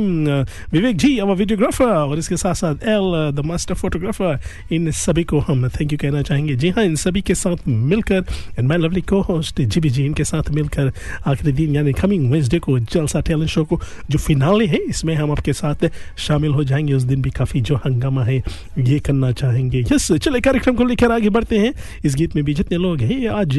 Vivek 0.71 0.97
ji 0.97 1.17
our 1.17 1.35
videographer 1.35 1.85
और 1.85 2.17
इसके 2.17 2.37
साथ 2.37 2.53
साथ 2.55 2.87
एल 2.87 3.31
द 3.35 3.43
मास्टर 3.45 3.73
फोटोग्राफर 3.75 4.39
इन 4.73 4.91
सभी 4.91 5.23
को 5.23 5.39
हम 5.39 5.67
थैंक 5.69 5.91
यू 5.91 5.97
कहना 6.01 6.21
चाहेंगे। 6.21 6.55
जी 6.55 6.69
हाँ 6.69 6.83
इन 6.83 6.95
सभी 6.95 7.21
के 7.21 7.35
साथ 7.35 7.67
मिलकर 7.67 8.23
and 8.59 8.67
my 8.69 8.77
lovely 8.77 9.01
cohost 9.21 9.61
G B 9.61 9.89
ji 9.89 10.05
इनके 10.05 10.23
साथ 10.23 10.49
मिलकर 10.51 10.91
आखिरी 11.27 11.51
दिन, 11.51 11.75
यानी 11.75 11.93
कमिंग 11.93 12.31
वेंसडे 12.31 12.59
को 12.59 12.77
जलसा 12.79 13.21
टैलेंट 13.21 13.49
शो 13.49 13.63
को 13.63 13.79
जो 14.09 14.19
फिनाले 14.19 14.65
है, 14.65 14.77
इसमें 14.79 15.13
हम 15.15 15.31
आपके 15.31 15.53
साथ 15.53 15.89
शामिल 16.17 16.51
हो 16.51 16.63
जाएँगे। 16.63 16.93
उस 16.93 17.03
दिन 17.03 17.21
भी 17.21 17.29
काफ़ी 17.29 17.61
जो 17.61 17.75
हंगामा 17.75 18.23
है, 18.23 18.41
ये 18.79 18.99
करना 18.99 19.31
चाहेंगे। 19.33 19.83
यस 19.91 20.11
चले 20.13 20.39
कार्यक्रम 20.41 20.75
को 20.75 20.83
लेकर 20.83 21.11
आगे 21.11 21.29
बढ़ते 21.29 21.59
हैं। 21.59 21.73
इस 22.05 22.15
गीत 22.15 22.35
में 22.35 22.43
भी 22.45 22.53
जितने 22.53 22.77
लोग 22.77 23.01
हैं, 23.01 23.27
आज 23.29 23.57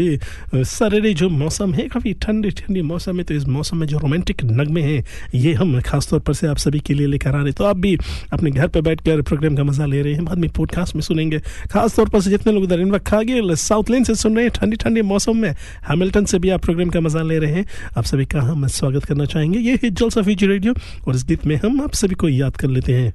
सरेरे 0.54 1.14
जो 1.14 1.28
मौसम 1.30 1.72
है, 1.74 1.88
काफ़ी 1.88 2.12
ठंडी 2.22 2.50
ठंडी 2.52 2.82
मौसम 2.82 3.18
है 3.18 3.24
तो 3.24 3.34
इस 3.34 3.46
मौसम 3.48 3.76
में 3.76 3.86
जो 3.86 3.98
रोमांटिक 3.98 4.44
नगमे 4.44 4.82
हैं, 4.82 5.04
ये 5.34 5.52
हम 5.54 5.67
खासतौर 5.80 6.20
पर 6.20 6.34
से 6.34 6.46
आप 6.46 6.56
सभी 6.58 6.80
के 6.80 6.94
लिए 6.94 7.06
लेकर 7.06 7.30
आ 7.30 7.42
रहे 7.42 7.52
तो 7.52 7.64
आप 7.64 7.76
भी 7.76 7.96
अपने 8.32 8.50
घर 8.50 8.68
पर 8.68 8.80
बैठकर 8.80 9.22
प्रोग्राम 9.22 9.56
का 9.56 9.64
मज़ा 9.64 9.86
ले 9.86 10.02
रहे 10.02 10.14
हैं, 10.14 10.24
बाद 10.24 10.38
में 10.38 10.48
पॉडकास्ट 10.50 10.94
में 10.94 11.02
सुनेंगे। 11.02 11.38
खासतौर 11.72 12.08
पर 12.08 12.20
से 12.20 12.30
जितने 12.30 12.52
लोग 12.52 12.62
उधर 12.62 12.80
इन 12.80 12.90
वक्त 12.90 13.06
खागिल 13.06 13.54
साउथ 13.56 13.90
लेन 13.90 14.04
से 14.04 14.14
सुन 14.14 14.36
रहे 14.36 14.44
हैं 14.44 14.52
ठंडी 14.54 14.76
ठंडी 14.76 15.02
मौसम 15.04 15.36
में 15.36 15.50
हैमिल्टन 15.88 16.24
से 16.24 16.38
भी 16.38 16.50
आप 16.50 16.64
प्रोग्राम 16.64 16.90
का 16.90 17.00
मज़ा 17.00 17.22
ले 17.22 17.38
रहे 17.38 17.52
हैं। 17.52 17.66
आप 17.98 18.04
सभी 18.04 18.24
का 18.26 18.40
हम 18.40 18.66
स्वागत 18.68 19.04
करना 19.04 19.24
चाहेंगे। 19.26 19.58
ये 19.60 19.78
है 19.84 19.90
जलसा 19.90 20.22
फीजी 20.22 20.46
रेडियो 20.46 20.74
और 21.08 21.14
इस 21.14 21.24
गीत 21.24 21.46
में 21.46 21.56
हम 21.56 21.80
आप 21.80 21.92
सभी 21.94 22.14
को 22.14 22.28
याद 22.28 22.56
कर 22.56 22.68
लेते 22.68 22.94
हैं। 22.94 23.12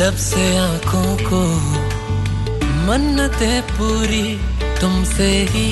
लब 0.00 0.16
से 0.16 0.44
आँखों 0.56 1.16
को 1.28 1.40
मन्नतें 2.86 3.62
पूरी 3.62 4.40
तुमसे 4.80 5.26
ही। 5.50 5.66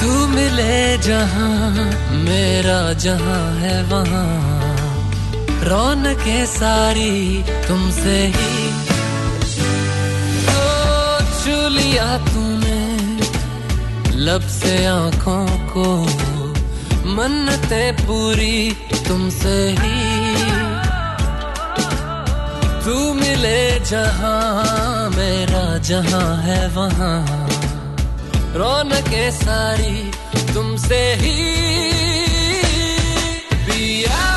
तू 0.00 0.12
मिले 0.26 0.98
जहाँ, 0.98 1.70
मेरा 2.22 2.92
जहाँ 2.92 3.44
है 3.56 3.76
वहाँ। 3.84 4.28
रौनकें 5.64 6.46
सारी 6.46 7.42
तुमसे 7.68 8.16
ही। 8.36 8.56
छू 11.40 11.56
लिया 11.68 12.08
तूने 12.28 12.80
लब 14.24 14.48
से 14.48 14.86
आँखों 14.86 15.46
को 15.74 15.88
मन्नतें 17.14 17.96
पूरी 17.96 18.70
तुमसे 19.08 19.58
ही। 19.80 20.03
तू 22.84 23.14
मिले 23.14 23.80
जहाँ 23.80 25.10
मेरा 25.10 25.78
जहाँ 25.78 26.42
है 26.42 26.68
वहाँ। 26.68 27.48
रौनकें 28.56 29.30
सारी 29.30 30.10
तुमसे 30.54 31.14
ही। 31.14 31.38
पिया 33.66 34.33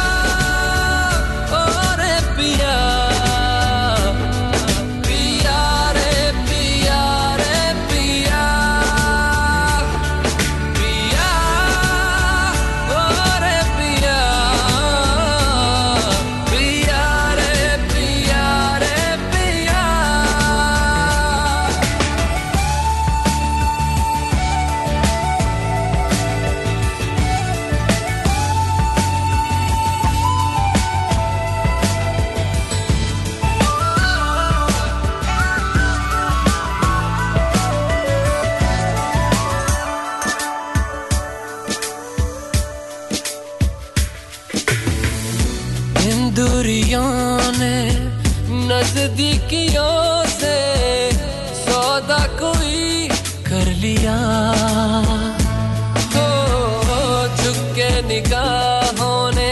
निगाहों 58.02 59.32
ने 59.32 59.50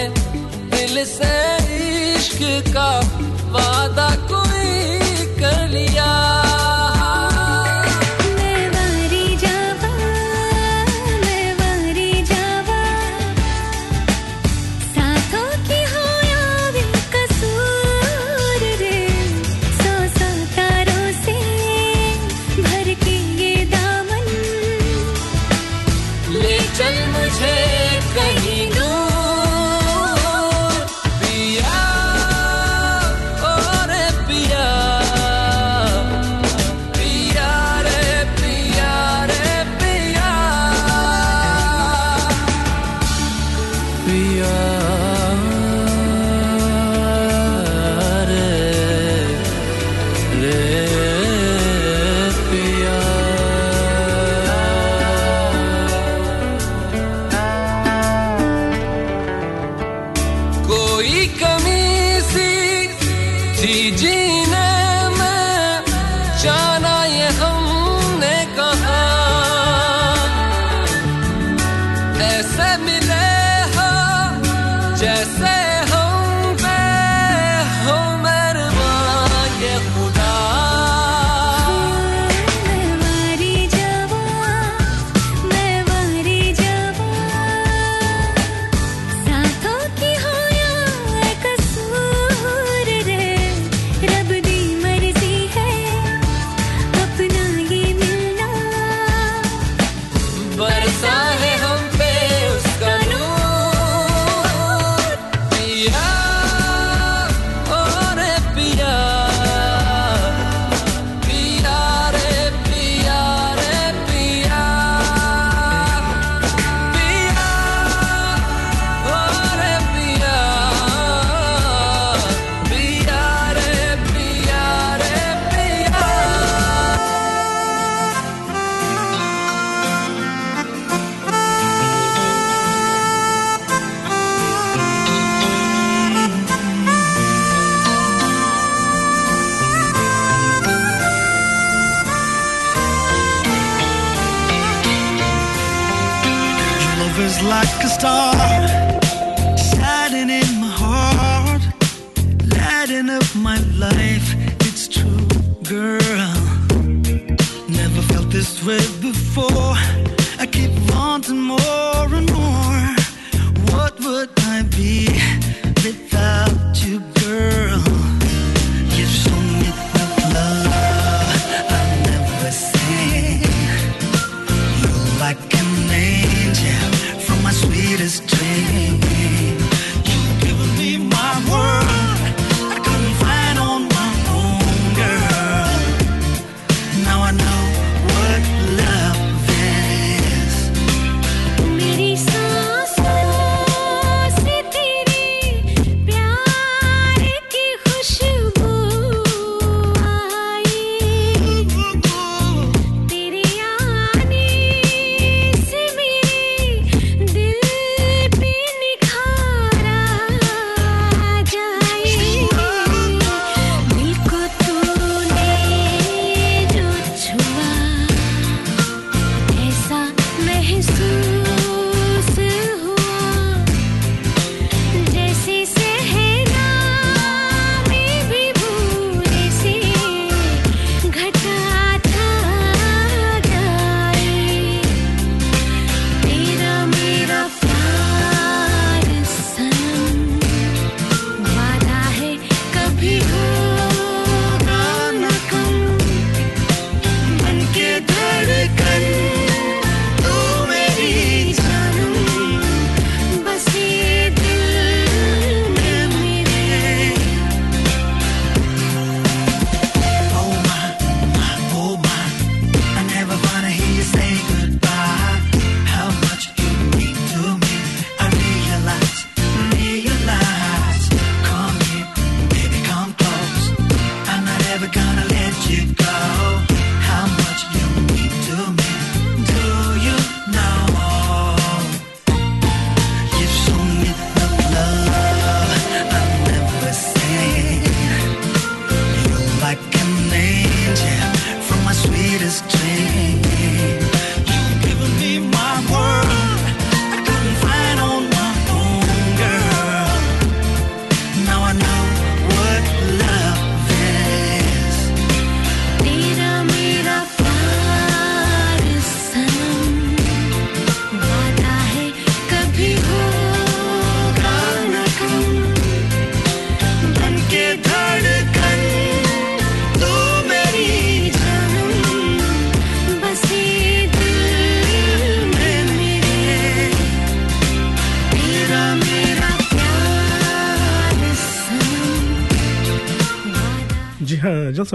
दिल 0.74 1.04
से 1.06 1.34
इश्क 2.16 2.40
का 2.70 2.90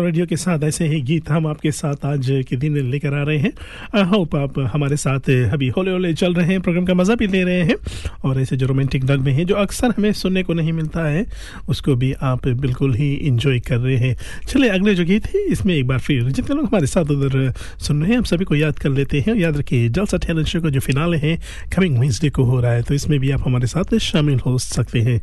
रेडियो 0.00 0.26
के 0.26 0.36
साथ 0.36 0.62
ऐसे 0.64 0.86
ही 0.88 1.00
गीत 1.02 1.30
हम 1.30 1.46
आपके 1.46 1.70
साथ 1.72 2.04
आज 2.06 2.26
के 2.48 2.56
दिन 2.56 2.76
लेकर 2.90 3.14
आ 3.14 3.22
रहे 3.22 3.38
हैं। 3.38 3.52
आई 3.94 4.02
होप 4.02 4.34
आप 4.36 4.58
हमारे 4.72 4.96
साथ 4.96 5.30
अभी 5.52 5.68
होले 5.68 5.90
होले 5.90 6.12
चल 6.14 6.34
रहे 6.34 6.46
हैं, 6.46 6.60
प्रोग्राम 6.60 6.84
का 6.84 6.94
मज़ा 6.94 7.14
भी 7.14 7.26
ले 7.26 7.42
रहे 7.44 7.62
हैं 7.62 7.76
और 8.24 8.40
ऐसे 8.40 8.56
जो 8.56 8.66
रोमांटिक 8.66 9.04
नगमे 9.10 9.32
हैं, 9.32 9.46
जो 9.46 9.54
अक्सर 9.56 9.94
हमें 9.98 10.12
सुनने 10.14 10.42
को 10.42 10.54
नहीं 10.54 10.72
मिलता 10.72 11.04
है, 11.06 11.24
उसको 11.68 11.94
भी 11.96 12.12
आप 12.12 12.48
बिल्कुल 12.48 12.94
ही 12.94 13.12
इंजॉय 13.14 13.58
कर 13.60 13.78
रहे 13.78 13.96
हैं। 13.98 14.16
चले, 14.46 14.68
अगले 14.68 14.94
जो 14.94 15.04
गीत 15.04 15.26
है, 15.26 15.44
इसमें 15.46 15.74
एक 15.74 15.86
बार 15.86 15.98
फिर 16.00 16.30
जितने 16.30 16.56
लोग 16.56 16.64
हमारे 16.64 16.86
साथ 16.86 17.10
उधर 17.10 17.52
सुन 17.78 18.02
रहे 18.02 18.10
हैं, 18.10 18.18
हम 18.18 18.24
सभी 18.24 18.44
को 18.44 18.54
याद 18.54 18.78
कर 18.78 18.90
लेते 18.90 19.20
हैं। 19.20 19.34
याद 19.36 19.56
रखिए, 19.56 19.88
जलसा 19.90 20.18
टैलेंट 20.18 20.46
शो 20.46 20.60
का 20.60 20.70
जो 20.70 20.80
फिनाले 20.80 21.18
है 21.18 21.38
कमिंग 21.76 21.98
वेंसडे 21.98 22.30
को 22.30 22.44
हो 22.44 22.60
रहा 22.60 22.72
है 22.72 22.82
तो 22.82 22.94
इसमें 22.94 23.18
भी 23.20 23.30
आप 23.30 23.46
हमारे 23.46 23.66
साथ 23.66 23.98
शामिल 24.00 24.38
हो 24.38 24.58
सकते 24.60 25.00
हैं। 25.00 25.20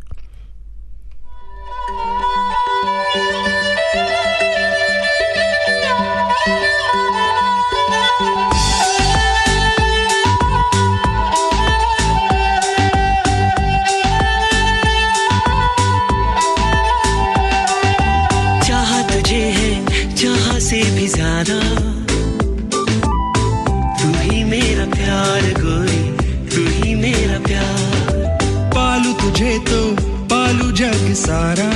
सारा। 31.27 31.69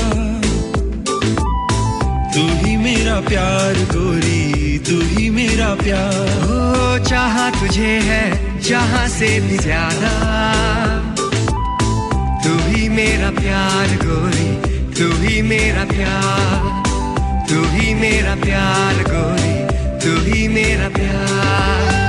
तू 2.33 2.41
ही 2.59 2.75
मेरा 2.77 3.15
प्यार 3.21 3.79
गोरी, 3.89 4.77
तू 4.79 4.99
ही 5.07 5.29
मेरा 5.29 5.67
प्यार। 5.75 6.51
ओ 6.51 6.97
चाहा 7.05 7.49
तुझे 7.49 7.91
है 8.03 8.23
चाहा 8.61 9.07
से 9.07 9.29
भी 9.39 9.57
ज़्यादा। 9.57 10.11
तू 12.43 12.53
ही 12.67 12.87
मेरा 12.89 13.31
प्यार 13.41 13.95
गोरी, 14.05 14.49
तू 14.99 15.09
ही 15.23 15.41
मेरा 15.41 15.83
प्यार। 15.85 16.69
तू 17.49 17.63
ही 17.73 17.93
मेरा 17.95 18.35
प्यार 18.35 19.03
गोरी, 19.09 19.57
तू 20.03 20.15
ही 20.21 20.47
मेरा 20.47 20.89
प्यार। 20.89 22.00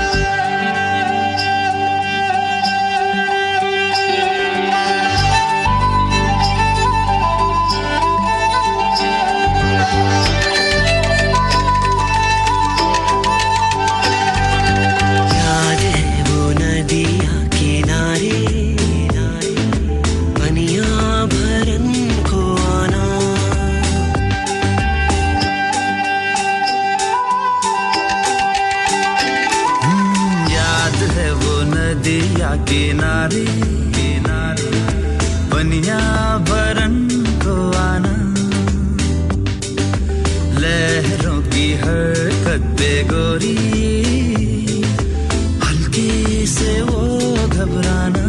किनारे 33.23 33.45
किनारे 33.95 34.71
बनिया 35.51 35.99
भरन 36.39 36.95
को 37.45 37.55
आना। 37.79 38.15
लहरों 40.59 41.39
की 41.43 41.75
हरकत 41.75 42.67
बेगोरी, 42.81 43.55
हल्के 45.63 46.47
से 46.47 46.83
वो 46.83 47.03
घबराना। 47.47 48.27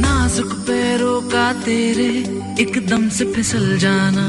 नाजुक 0.00 0.52
पैरों 0.52 1.20
का 1.22 1.52
तेरे 1.52 2.10
एकदम 2.60 3.08
से 3.08 3.32
फिसल 3.32 3.78
जाना। 3.78 4.26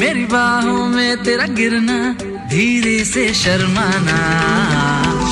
मेरी 0.00 0.24
बाहों 0.24 0.88
में 0.88 1.22
तेरा 1.24 1.46
गिरना, 1.46 2.16
धीरे 2.50 3.04
से 3.04 3.32
शर्माना। 3.34 4.18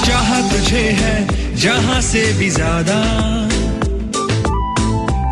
चाह 0.07 0.41
तुझे 0.51 0.89
है 1.03 1.38
जहाँ 1.59 2.01
से 2.01 2.21
भी 2.33 2.49
ज़्यादा। 2.51 2.97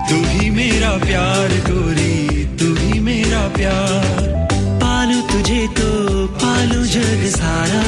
तू 0.08 0.16
ही 0.28 0.50
मेरा 0.50 0.90
प्यार 0.98 1.48
गोरी, 1.68 2.44
तू 2.56 2.74
ही 2.74 2.98
मेरा 3.00 3.42
प्यार। 3.48 4.48
पालू 4.82 5.20
तुझे 5.22 5.66
तो 5.78 6.26
पालू 6.42 6.82
जग 6.84 7.24
सारा। 7.36 7.82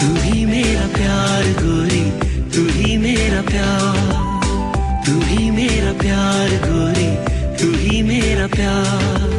तू 0.00 0.08
ही 0.22 0.46
मेरा 0.46 0.86
प्यार 0.96 1.44
गोरी, 1.62 2.04
तू 2.54 2.66
ही 2.72 2.96
मेरा 2.96 3.42
प्यार। 3.42 4.16
तू 5.06 5.20
ही 5.20 5.50
मेरा 5.50 5.92
प्यार 5.92 6.56
गोरी, 6.66 7.10
तू 7.56 7.72
ही 7.78 8.02
मेरा 8.02 8.46
प्यार। 8.46 9.37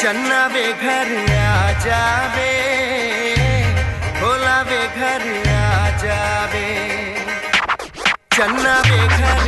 चन्ना 0.00 0.40
वे 0.54 0.64
घर 0.72 1.08
आ 1.36 1.54
जावे 1.84 2.50
भोला 4.20 4.58
वे 4.68 4.80
घर 4.98 5.24
आ 5.54 5.88
जावे। 6.02 6.66
चन्ना 8.36 8.74
वे 8.88 9.00
घर 9.18 9.42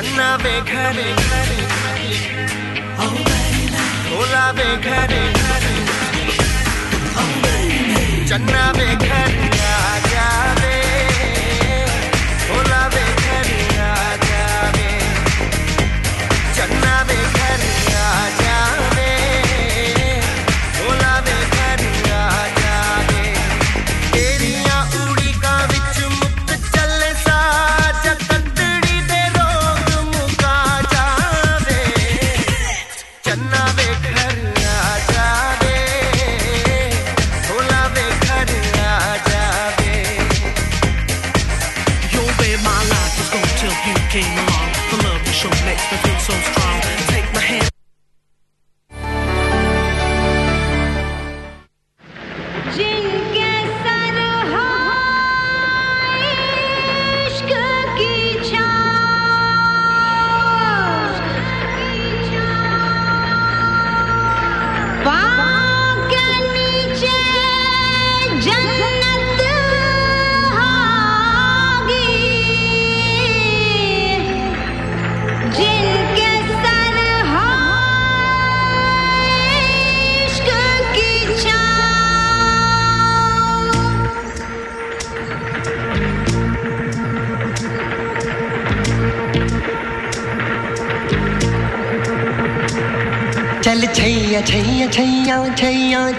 चन्ना 0.00 0.28
बेघरे 0.42 1.08
भोला 4.08 4.44
बेघरे 4.58 5.20
चन्ना 8.30 8.64
बेघरे 8.78 9.49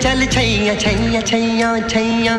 चल 0.04 0.26
छैया 0.34 0.74
छैया 0.84 1.22
छैया 1.22 1.70
छैया 1.92 2.38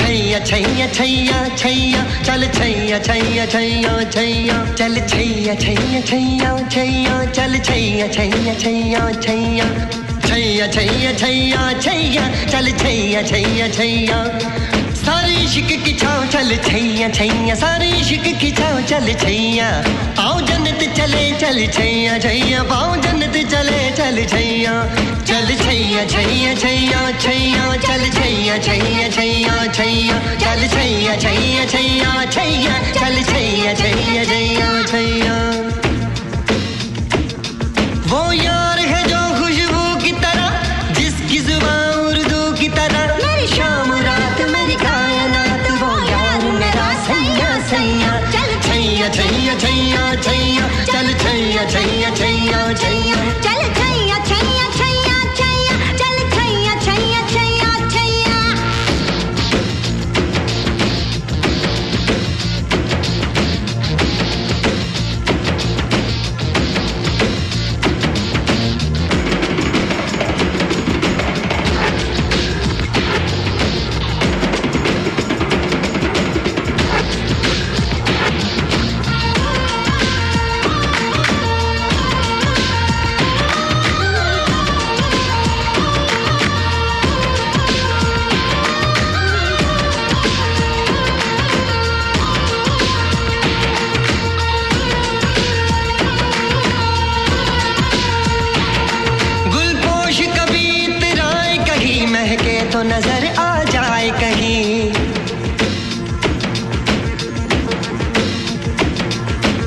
छैया 0.00 0.38
छैया 0.50 0.86
छैया 0.96 1.38
छैया 1.56 2.02
चल 2.26 2.46
छैया 2.58 2.98
छैया 3.08 3.46
छैया 3.46 3.96
छैया 4.14 4.56
चल 4.78 5.00
छैया 5.12 5.54
छैया 5.64 6.00
छैया 6.10 6.52
छैया 6.68 7.16
चल 7.36 7.58
छैया 7.68 8.06
छैया 8.16 8.54
छैया 8.62 9.10
छैया 9.24 9.66
छैया 10.28 10.66
छैया 10.72 11.12
छैया 11.18 11.72
छैया 11.82 12.28
चल 12.52 12.70
छैया 12.82 13.22
छैया 13.30 13.68
छैया 13.76 14.18
सारी 15.02 15.34
इश्क 15.44 15.70
की 15.84 15.92
छाव 15.98 16.26
चल 16.32 16.56
छैया 16.68 17.08
छैया 17.18 17.54
सारी 17.64 17.88
इश्क 18.00 18.26
की 18.40 18.50
छाव 18.58 18.80
चल 18.90 19.12
छैया 19.24 19.68
आओ 20.24 20.40
जन्नत 20.48 20.82
चले 20.98 21.24
चल 21.40 21.66
छैया 21.76 22.18
छैया 22.26 22.62
पाओ 22.70 22.96
जन्नत 23.06 23.36
चले 23.52 23.80
चल 23.98 24.24
छैया 24.34 24.74
चल 25.30 25.50
छैया 25.56 26.04
छैया 26.12 26.54
छैया 26.62 27.00
छैया 27.24 27.76
चल 27.86 28.02
छैया 28.16 28.56
छैया 28.66 29.08
छैया 29.16 29.66
छैया 29.76 30.16
चल 30.42 30.66
छैया 30.74 31.16
छैया 31.24 31.64
छैया 31.72 32.24
छैया 32.36 32.78
चल 32.98 33.22
छैया 33.30 33.74
छैया 33.82 34.24
छैया 34.30 34.82
छैया 34.92 35.36
वो 38.10 38.22
यार 38.32 38.59
नज़र 102.82 103.26
आ 103.38 103.62
जाए 103.64 104.10
कहीं। 104.10 104.92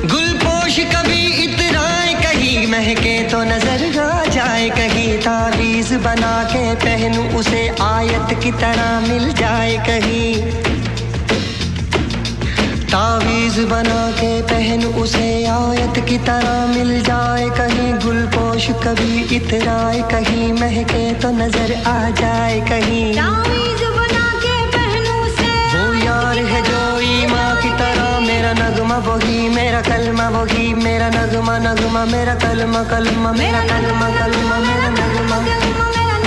गुलपोश 0.06 0.78
कभी 0.92 1.22
इतराए 1.44 2.14
कहीं, 2.22 2.66
महके 2.66 3.16
तो 3.28 3.42
नज़र 3.44 3.98
आ 4.00 4.24
जाए 4.26 4.68
कहीं। 4.70 5.18
तावीज 5.20 5.92
बना 6.04 6.34
के 6.44 6.64
पहनू 6.84 7.22
उसे, 7.38 7.68
आयत 7.82 8.38
की 8.42 8.52
तरह 8.54 9.00
मिल 9.08 9.32
जाए 9.34 9.76
कहीं। 9.88 10.73
तावीज 12.94 13.56
बना 13.70 14.02
के 14.18 14.30
पहन 14.50 14.84
उसे 15.02 15.28
आयत 15.52 15.96
की 16.08 16.18
तरह 16.26 16.58
मिल 16.66 16.90
जाए। 17.02 17.48
कहीं 17.58 17.88
गुलपोश 18.04 18.68
कभी 18.84 19.14
इतराए। 19.36 20.02
कहीं 20.12 20.52
महके 20.60 21.02
तो 21.22 21.30
नज़र 21.38 21.72
आ 21.86 21.98
जाए। 22.20 22.60
कहीं 22.70 23.02
तावीज 23.16 23.82
बना 23.96 24.26
के 24.44 24.54
पहनूं 24.76 25.22
से 25.38 25.50
वो 25.72 25.82
यार 26.04 26.38
है 26.52 26.60
जो 26.68 26.82
ईमा 27.08 27.42
की 27.62 27.70
तरह 27.82 28.20
मेरा 28.28 28.52
नगमा 28.62 28.98
वही 29.08 29.48
मेरा 29.56 29.80
कलमा 29.90 30.28
वही 30.36 30.72
मेरा 30.84 31.08
नगमा 31.18 31.58
नगमा 31.66 32.04
मेरा 32.14 32.34
कलमा 32.46 32.84
कलमा 32.92 33.32
मेरा 33.40 33.64
कलमा 33.72 34.08
कलमा 34.20 34.60
मेरा 34.68 34.88
नगमा 35.00 35.40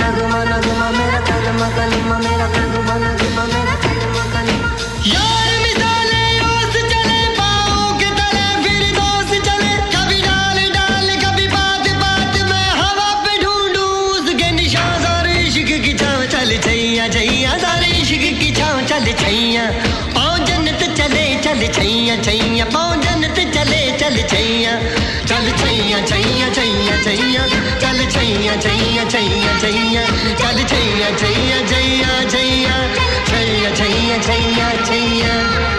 नगमा 0.02 0.44
नगमा 0.52 0.90
मेरा 0.98 1.20
कलमा 1.30 1.70
कलमा 1.78 2.18
मेरा 2.28 2.46
नगमा 2.58 2.98
नगमा 3.06 3.27
छैया 22.08 22.22
छैया 22.24 22.64
पौजन 22.72 23.20
ते 23.36 23.44
चले, 23.52 23.80
चल 24.00 24.16
छैया 24.32 24.72
चल 25.28 25.46
छैया 25.60 26.00
छैया 26.08 26.48
छैया 26.56 26.96
छैया 27.04 27.42
चल 27.82 27.98
छैया 28.08 28.54
छैया 28.56 29.04
छैया 29.12 29.52
छैया 29.60 30.04
चल 30.40 30.64
छैया 30.64 31.10
छैया 31.20 31.60
छैया 31.68 32.24
छैया 32.32 32.78
छैया 33.28 33.74
छैया 33.76 34.18
छैया 34.24 34.72
छैया 34.88 35.77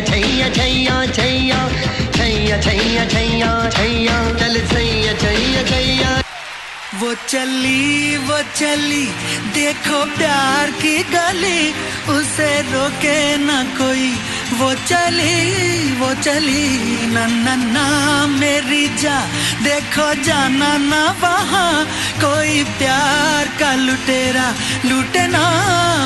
छैया 0.00 0.48
छैया 0.48 1.06
छैया 1.06 1.06
छैया 1.06 1.68
छैया 2.16 2.60
छैया 2.60 3.04
छैया 3.06 3.70
छैया 3.70 4.16
चल 4.38 4.60
छैया 4.66 5.12
छैया 5.12 5.62
छैया 5.62 6.22
वो 7.00 7.14
चली 7.28 8.16
वो 8.16 8.38
चली, 8.56 9.04
देखो 9.54 10.04
प्यार 10.04 10.70
की 10.70 11.02
गली, 11.02 11.72
उसे 12.08 12.62
रोके 12.62 13.36
ना 13.36 13.62
कोई। 13.64 14.10
वो 14.58 14.74
चली 14.74 15.92
वो 15.98 16.14
चली, 16.14 16.68
ना 17.12 17.26
ना 17.26 17.54
ना, 17.54 18.26
मेरी 18.26 18.86
जा, 18.88 19.20
देखो 19.62 20.22
जाना 20.22 20.76
ना 20.76 21.04
वहाँ। 21.22 21.84
कोई 22.24 22.64
प्यार 22.64 23.48
का 23.60 23.74
लुटेरा 23.74 24.54
लूटे 24.84 25.26
ना 25.26 25.44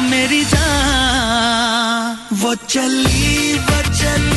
मेरी 0.01 0.45
जान। 0.45 2.08
वो 2.41 2.55
चली 2.55 3.55
वो 3.59 3.83
चली। 3.95 4.28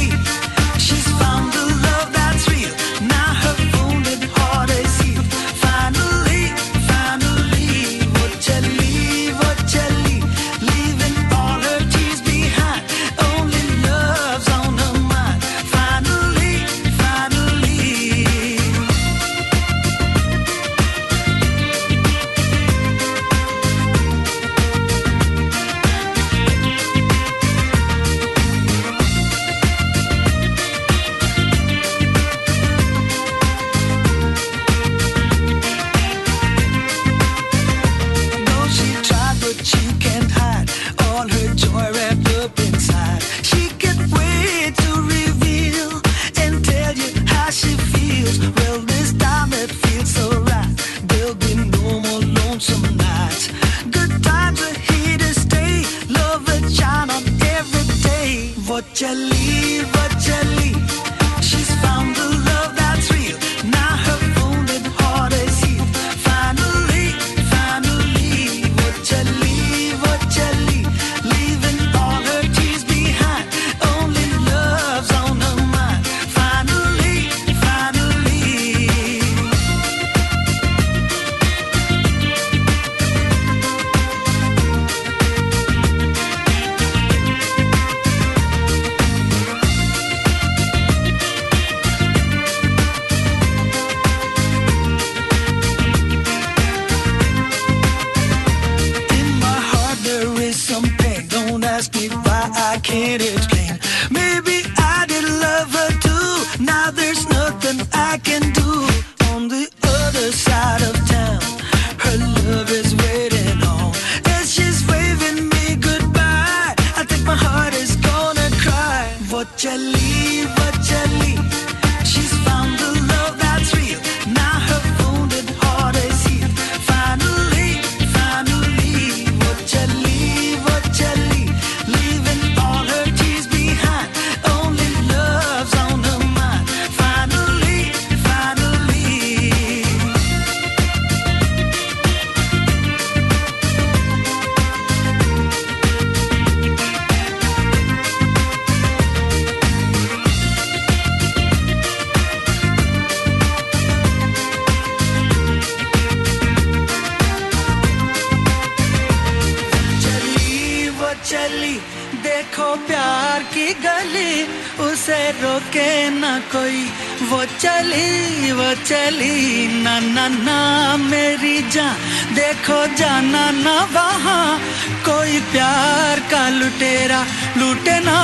चली। 161.26 161.74
देखो 162.22 162.76
प्यार 162.88 163.44
की 163.44 163.68
गली, 163.84 164.44
उसे 164.84 165.20
रोके 165.32 166.10
ना 166.10 166.32
कोई। 166.52 166.84
वो 167.30 167.44
चली 167.60 168.52
वो 168.52 168.74
चली, 168.84 169.68
ना 169.84 170.00
ना 170.00 170.28
ना 170.28 170.60
मेरी 170.98 171.62
जान। 171.70 171.96
देखो 172.36 172.80
जाना 172.96 173.50
ना 173.52 173.78
वहाँ, 173.94 174.60
कोई 175.06 175.40
प्यार 175.52 176.20
का 176.32 176.48
लुटेरा 176.50 177.26
लुटे 177.58 178.00
ना 178.00 178.20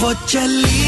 वो 0.00 0.12
चली। 0.26 0.87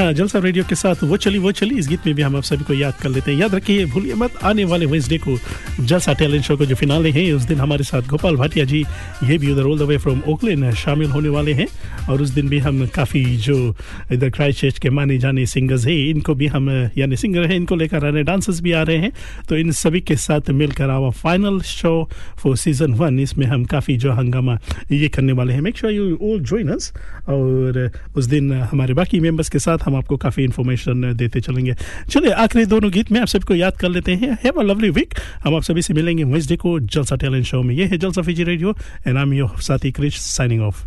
हाँ 0.00 0.12
जलसा 0.12 0.38
रेडियो 0.38 0.64
के 0.64 0.74
साथ 0.74 1.02
वो 1.04 1.16
चली 1.16 1.38
वो 1.38 1.50
चली। 1.52 1.78
इस 1.78 1.88
गीत 1.88 2.06
में 2.06 2.14
भी 2.14 2.22
हम 2.22 2.36
आप 2.36 2.42
सभी 2.42 2.64
को 2.64 2.74
याद 2.74 2.94
कर 3.02 3.08
लेते 3.08 3.30
हैं। 3.32 3.38
याद 3.38 3.54
रखिए, 3.54 3.84
भूलिए 3.84 4.14
मत, 4.14 4.36
आने 4.42 4.64
वाले 4.64 4.86
वेंसडे 4.86 5.18
को 5.18 5.36
जलसा 5.80 6.12
टैलेंट 6.12 6.44
शो 6.44 6.56
को 6.56 6.66
जो 6.66 6.74
फिनाले 6.74 7.10
हैं, 7.10 7.32
उस 7.32 7.42
दिन 7.42 7.58
हमारे 7.58 7.84
साथ 7.84 8.02
गोपाल 8.02 8.36
भाटिया 8.36 8.64
जी, 8.64 8.80
ये 9.24 9.38
भी 9.38 9.52
उधर 9.52 9.62
all 9.62 9.78
the 9.78 9.82
way 9.82 9.96
from 9.98 10.22
Auckland 10.28 10.72
शामिल 10.74 11.10
होने 11.10 11.28
वाले 11.28 11.52
हैं। 11.52 11.66
और 12.08 12.22
उस 12.22 12.30
दिन 12.30 12.48
भी 12.48 12.58
हम 12.58 12.86
काफ़ी 12.86 13.36
जो 13.36 13.76
इधर 14.12 14.30
क्राइस्ट 14.30 14.78
के 14.78 14.90
माने 14.90 15.18
जाने 15.18 15.46
सिंगर्स 15.46 15.86
हैं, 15.86 15.96
इनको 15.96 16.34
भी 16.34 16.46
हम, 16.46 16.70
यानी 16.98 17.16
सिंगर 17.16 17.46
हैं, 17.46 17.56
इनको 17.56 17.76
लेकर 17.76 18.06
आ 18.06 18.08
रहे 18.08 18.22
डांसर्स 18.22 18.60
भी 18.60 18.72
आ 18.72 18.82
रहे 18.82 18.96
हैं। 18.96 19.12
तो 19.48 19.56
इन 19.56 19.72
सभी 19.72 20.00
के 20.00 20.16
साथ 20.16 20.50
मिलकर 20.50 20.90
our 20.90 21.10
final 21.10 21.60
show 21.60 22.08
for 22.38 22.56
season 22.56 22.94
one 22.94 23.20
इसमें 23.20 23.46
हम 23.46 23.64
काफ़ी 23.64 23.96
जो 23.96 24.12
हंगामा 24.12 24.58
ये 24.92 25.08
करने 25.08 25.32
वाले 25.32 25.52
हैं। 25.52 25.60
Make 25.60 25.76
sure 25.76 25.92
you 25.92 26.18
all 26.22 26.68
us 26.68 26.92
और 27.28 27.90
उस 28.16 28.24
दिन 28.24 28.52
हमारे 28.52 28.94
बाकी 28.94 29.20
मेंबर्स 29.20 29.48
के 29.48 29.58
साथ 29.58 29.88
हम 29.90 29.96
आपको 29.96 30.16
काफ़ी 30.16 30.44
इन्फॉर्मेशन 30.44 31.12
देते 31.14 31.40
चलेंगे। 31.40 31.74
चलिए, 32.10 32.30
आखिरी 32.32 32.64
दोनों 32.66 32.90
गीत 32.92 33.10
में 33.12 33.20
आप 33.20 33.26
सबको 33.26 33.54
याद 33.54 33.76
कर 33.76 33.88
लेते 33.88 34.14
हैं। 34.14 34.38
हैव 34.44 34.60
अ 34.60 34.62
लवली 34.62 34.90
वीक 34.90 35.14
हम 35.44 35.54
आप 35.56 35.62
सभी 35.62 35.82
से 35.82 35.94
मिलेंगे 35.94 36.24
वेंसडे 36.24 36.56
को 36.56 36.78
जलसा 36.80 37.16
टैलेंट 37.16 37.44
शो 37.44 37.62
में। 37.62 37.74
ये 37.74 37.86
है 37.86 37.98
Jalsa 37.98 38.22
Fiji 38.22 38.44
radio 38.44 38.76
and 39.06 39.16
I 39.16 39.22
am 39.22 39.32
your 39.34 39.60
साथी 39.60 39.92
क्रिश 39.92 40.18
साइनिंग 40.20 40.62
ऑफ़ 40.62 40.86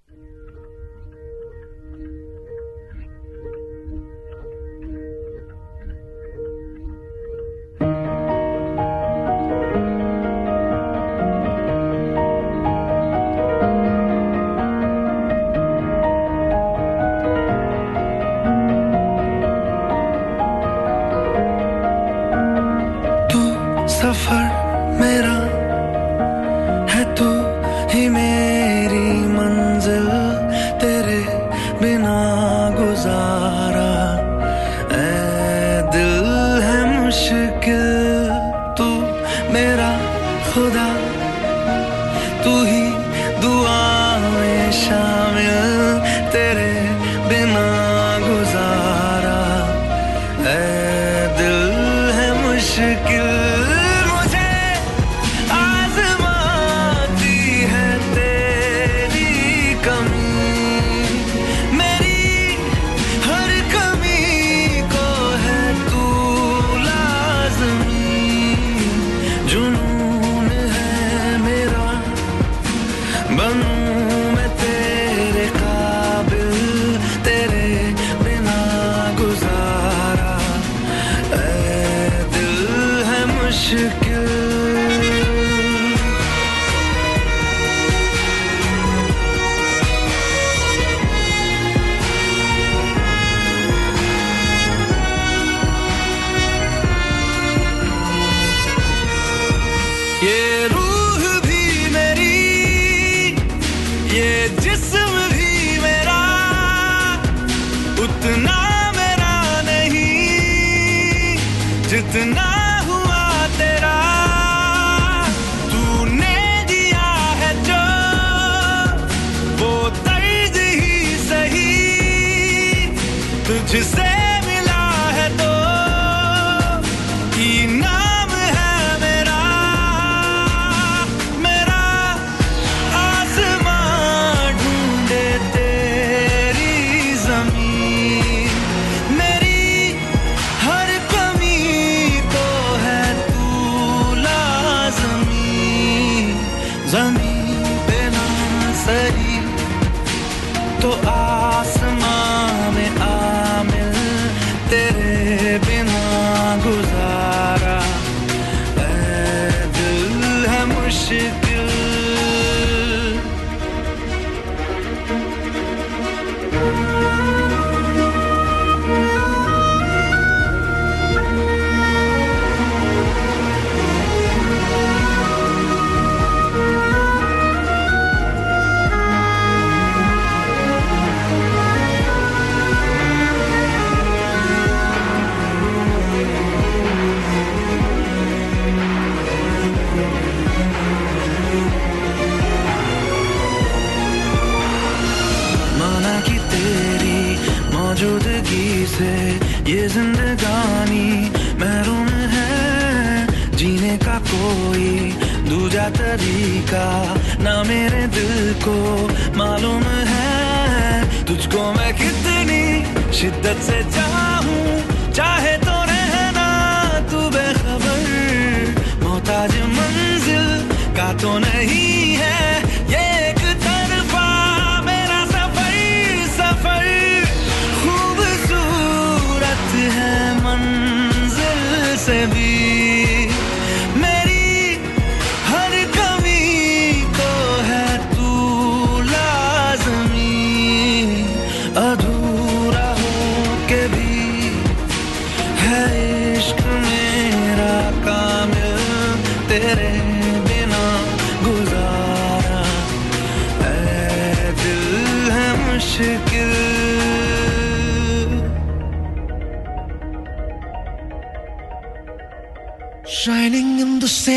से 213.65 213.83
चाहूँ 213.95 214.32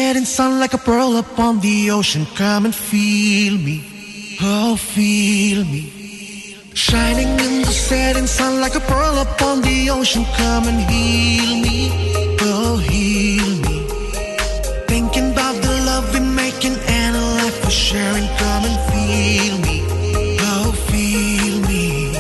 setting 0.07 0.25
sun 0.25 0.61
like 0.61 0.73
a 0.73 0.79
pearl 0.79 1.17
upon 1.17 1.59
the 1.59 1.91
ocean. 1.91 2.25
Come 2.37 2.65
and 2.67 2.75
feel 2.75 3.55
me. 3.59 3.77
Oh, 4.41 4.77
feel 4.77 5.65
me. 5.65 5.83
Shining 6.75 7.31
in 7.47 7.63
the 7.63 7.75
setting 7.89 8.29
sun 8.29 8.61
like 8.61 8.77
a 8.77 8.85
pearl 8.93 9.19
upon 9.27 9.63
the 9.63 9.91
ocean. 9.91 10.25
Come 10.37 10.65
and 10.71 10.81
heal 10.91 11.53
me. 11.67 11.79
Oh, 12.41 12.77
heal 12.89 13.51
me. 13.67 13.77
Thinking 14.93 15.33
about 15.33 15.57
the 15.67 15.75
love 15.89 16.05
we're 16.15 16.33
making 16.45 16.77
and 17.01 17.17
a 17.17 17.25
life 17.41 17.57
we're 17.65 17.81
sharing. 17.89 18.29
Come 18.43 18.63
and 18.71 18.79
feel 18.91 19.57
me. 19.67 19.77
Oh, 20.53 20.71
feel 20.91 21.57
me. 21.71 22.15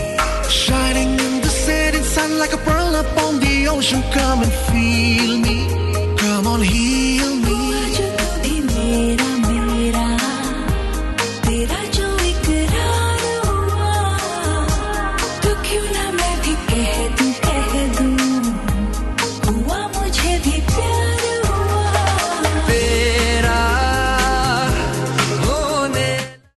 Shining 0.64 1.10
in 1.26 1.34
the 1.40 1.52
setting 1.64 2.06
sun 2.14 2.36
like 2.40 2.52
a 2.52 2.60
pearl 2.68 2.96
upon 3.04 3.38
the 3.38 3.68
ocean. 3.68 4.02
Come 4.10 4.42
and 4.42 4.52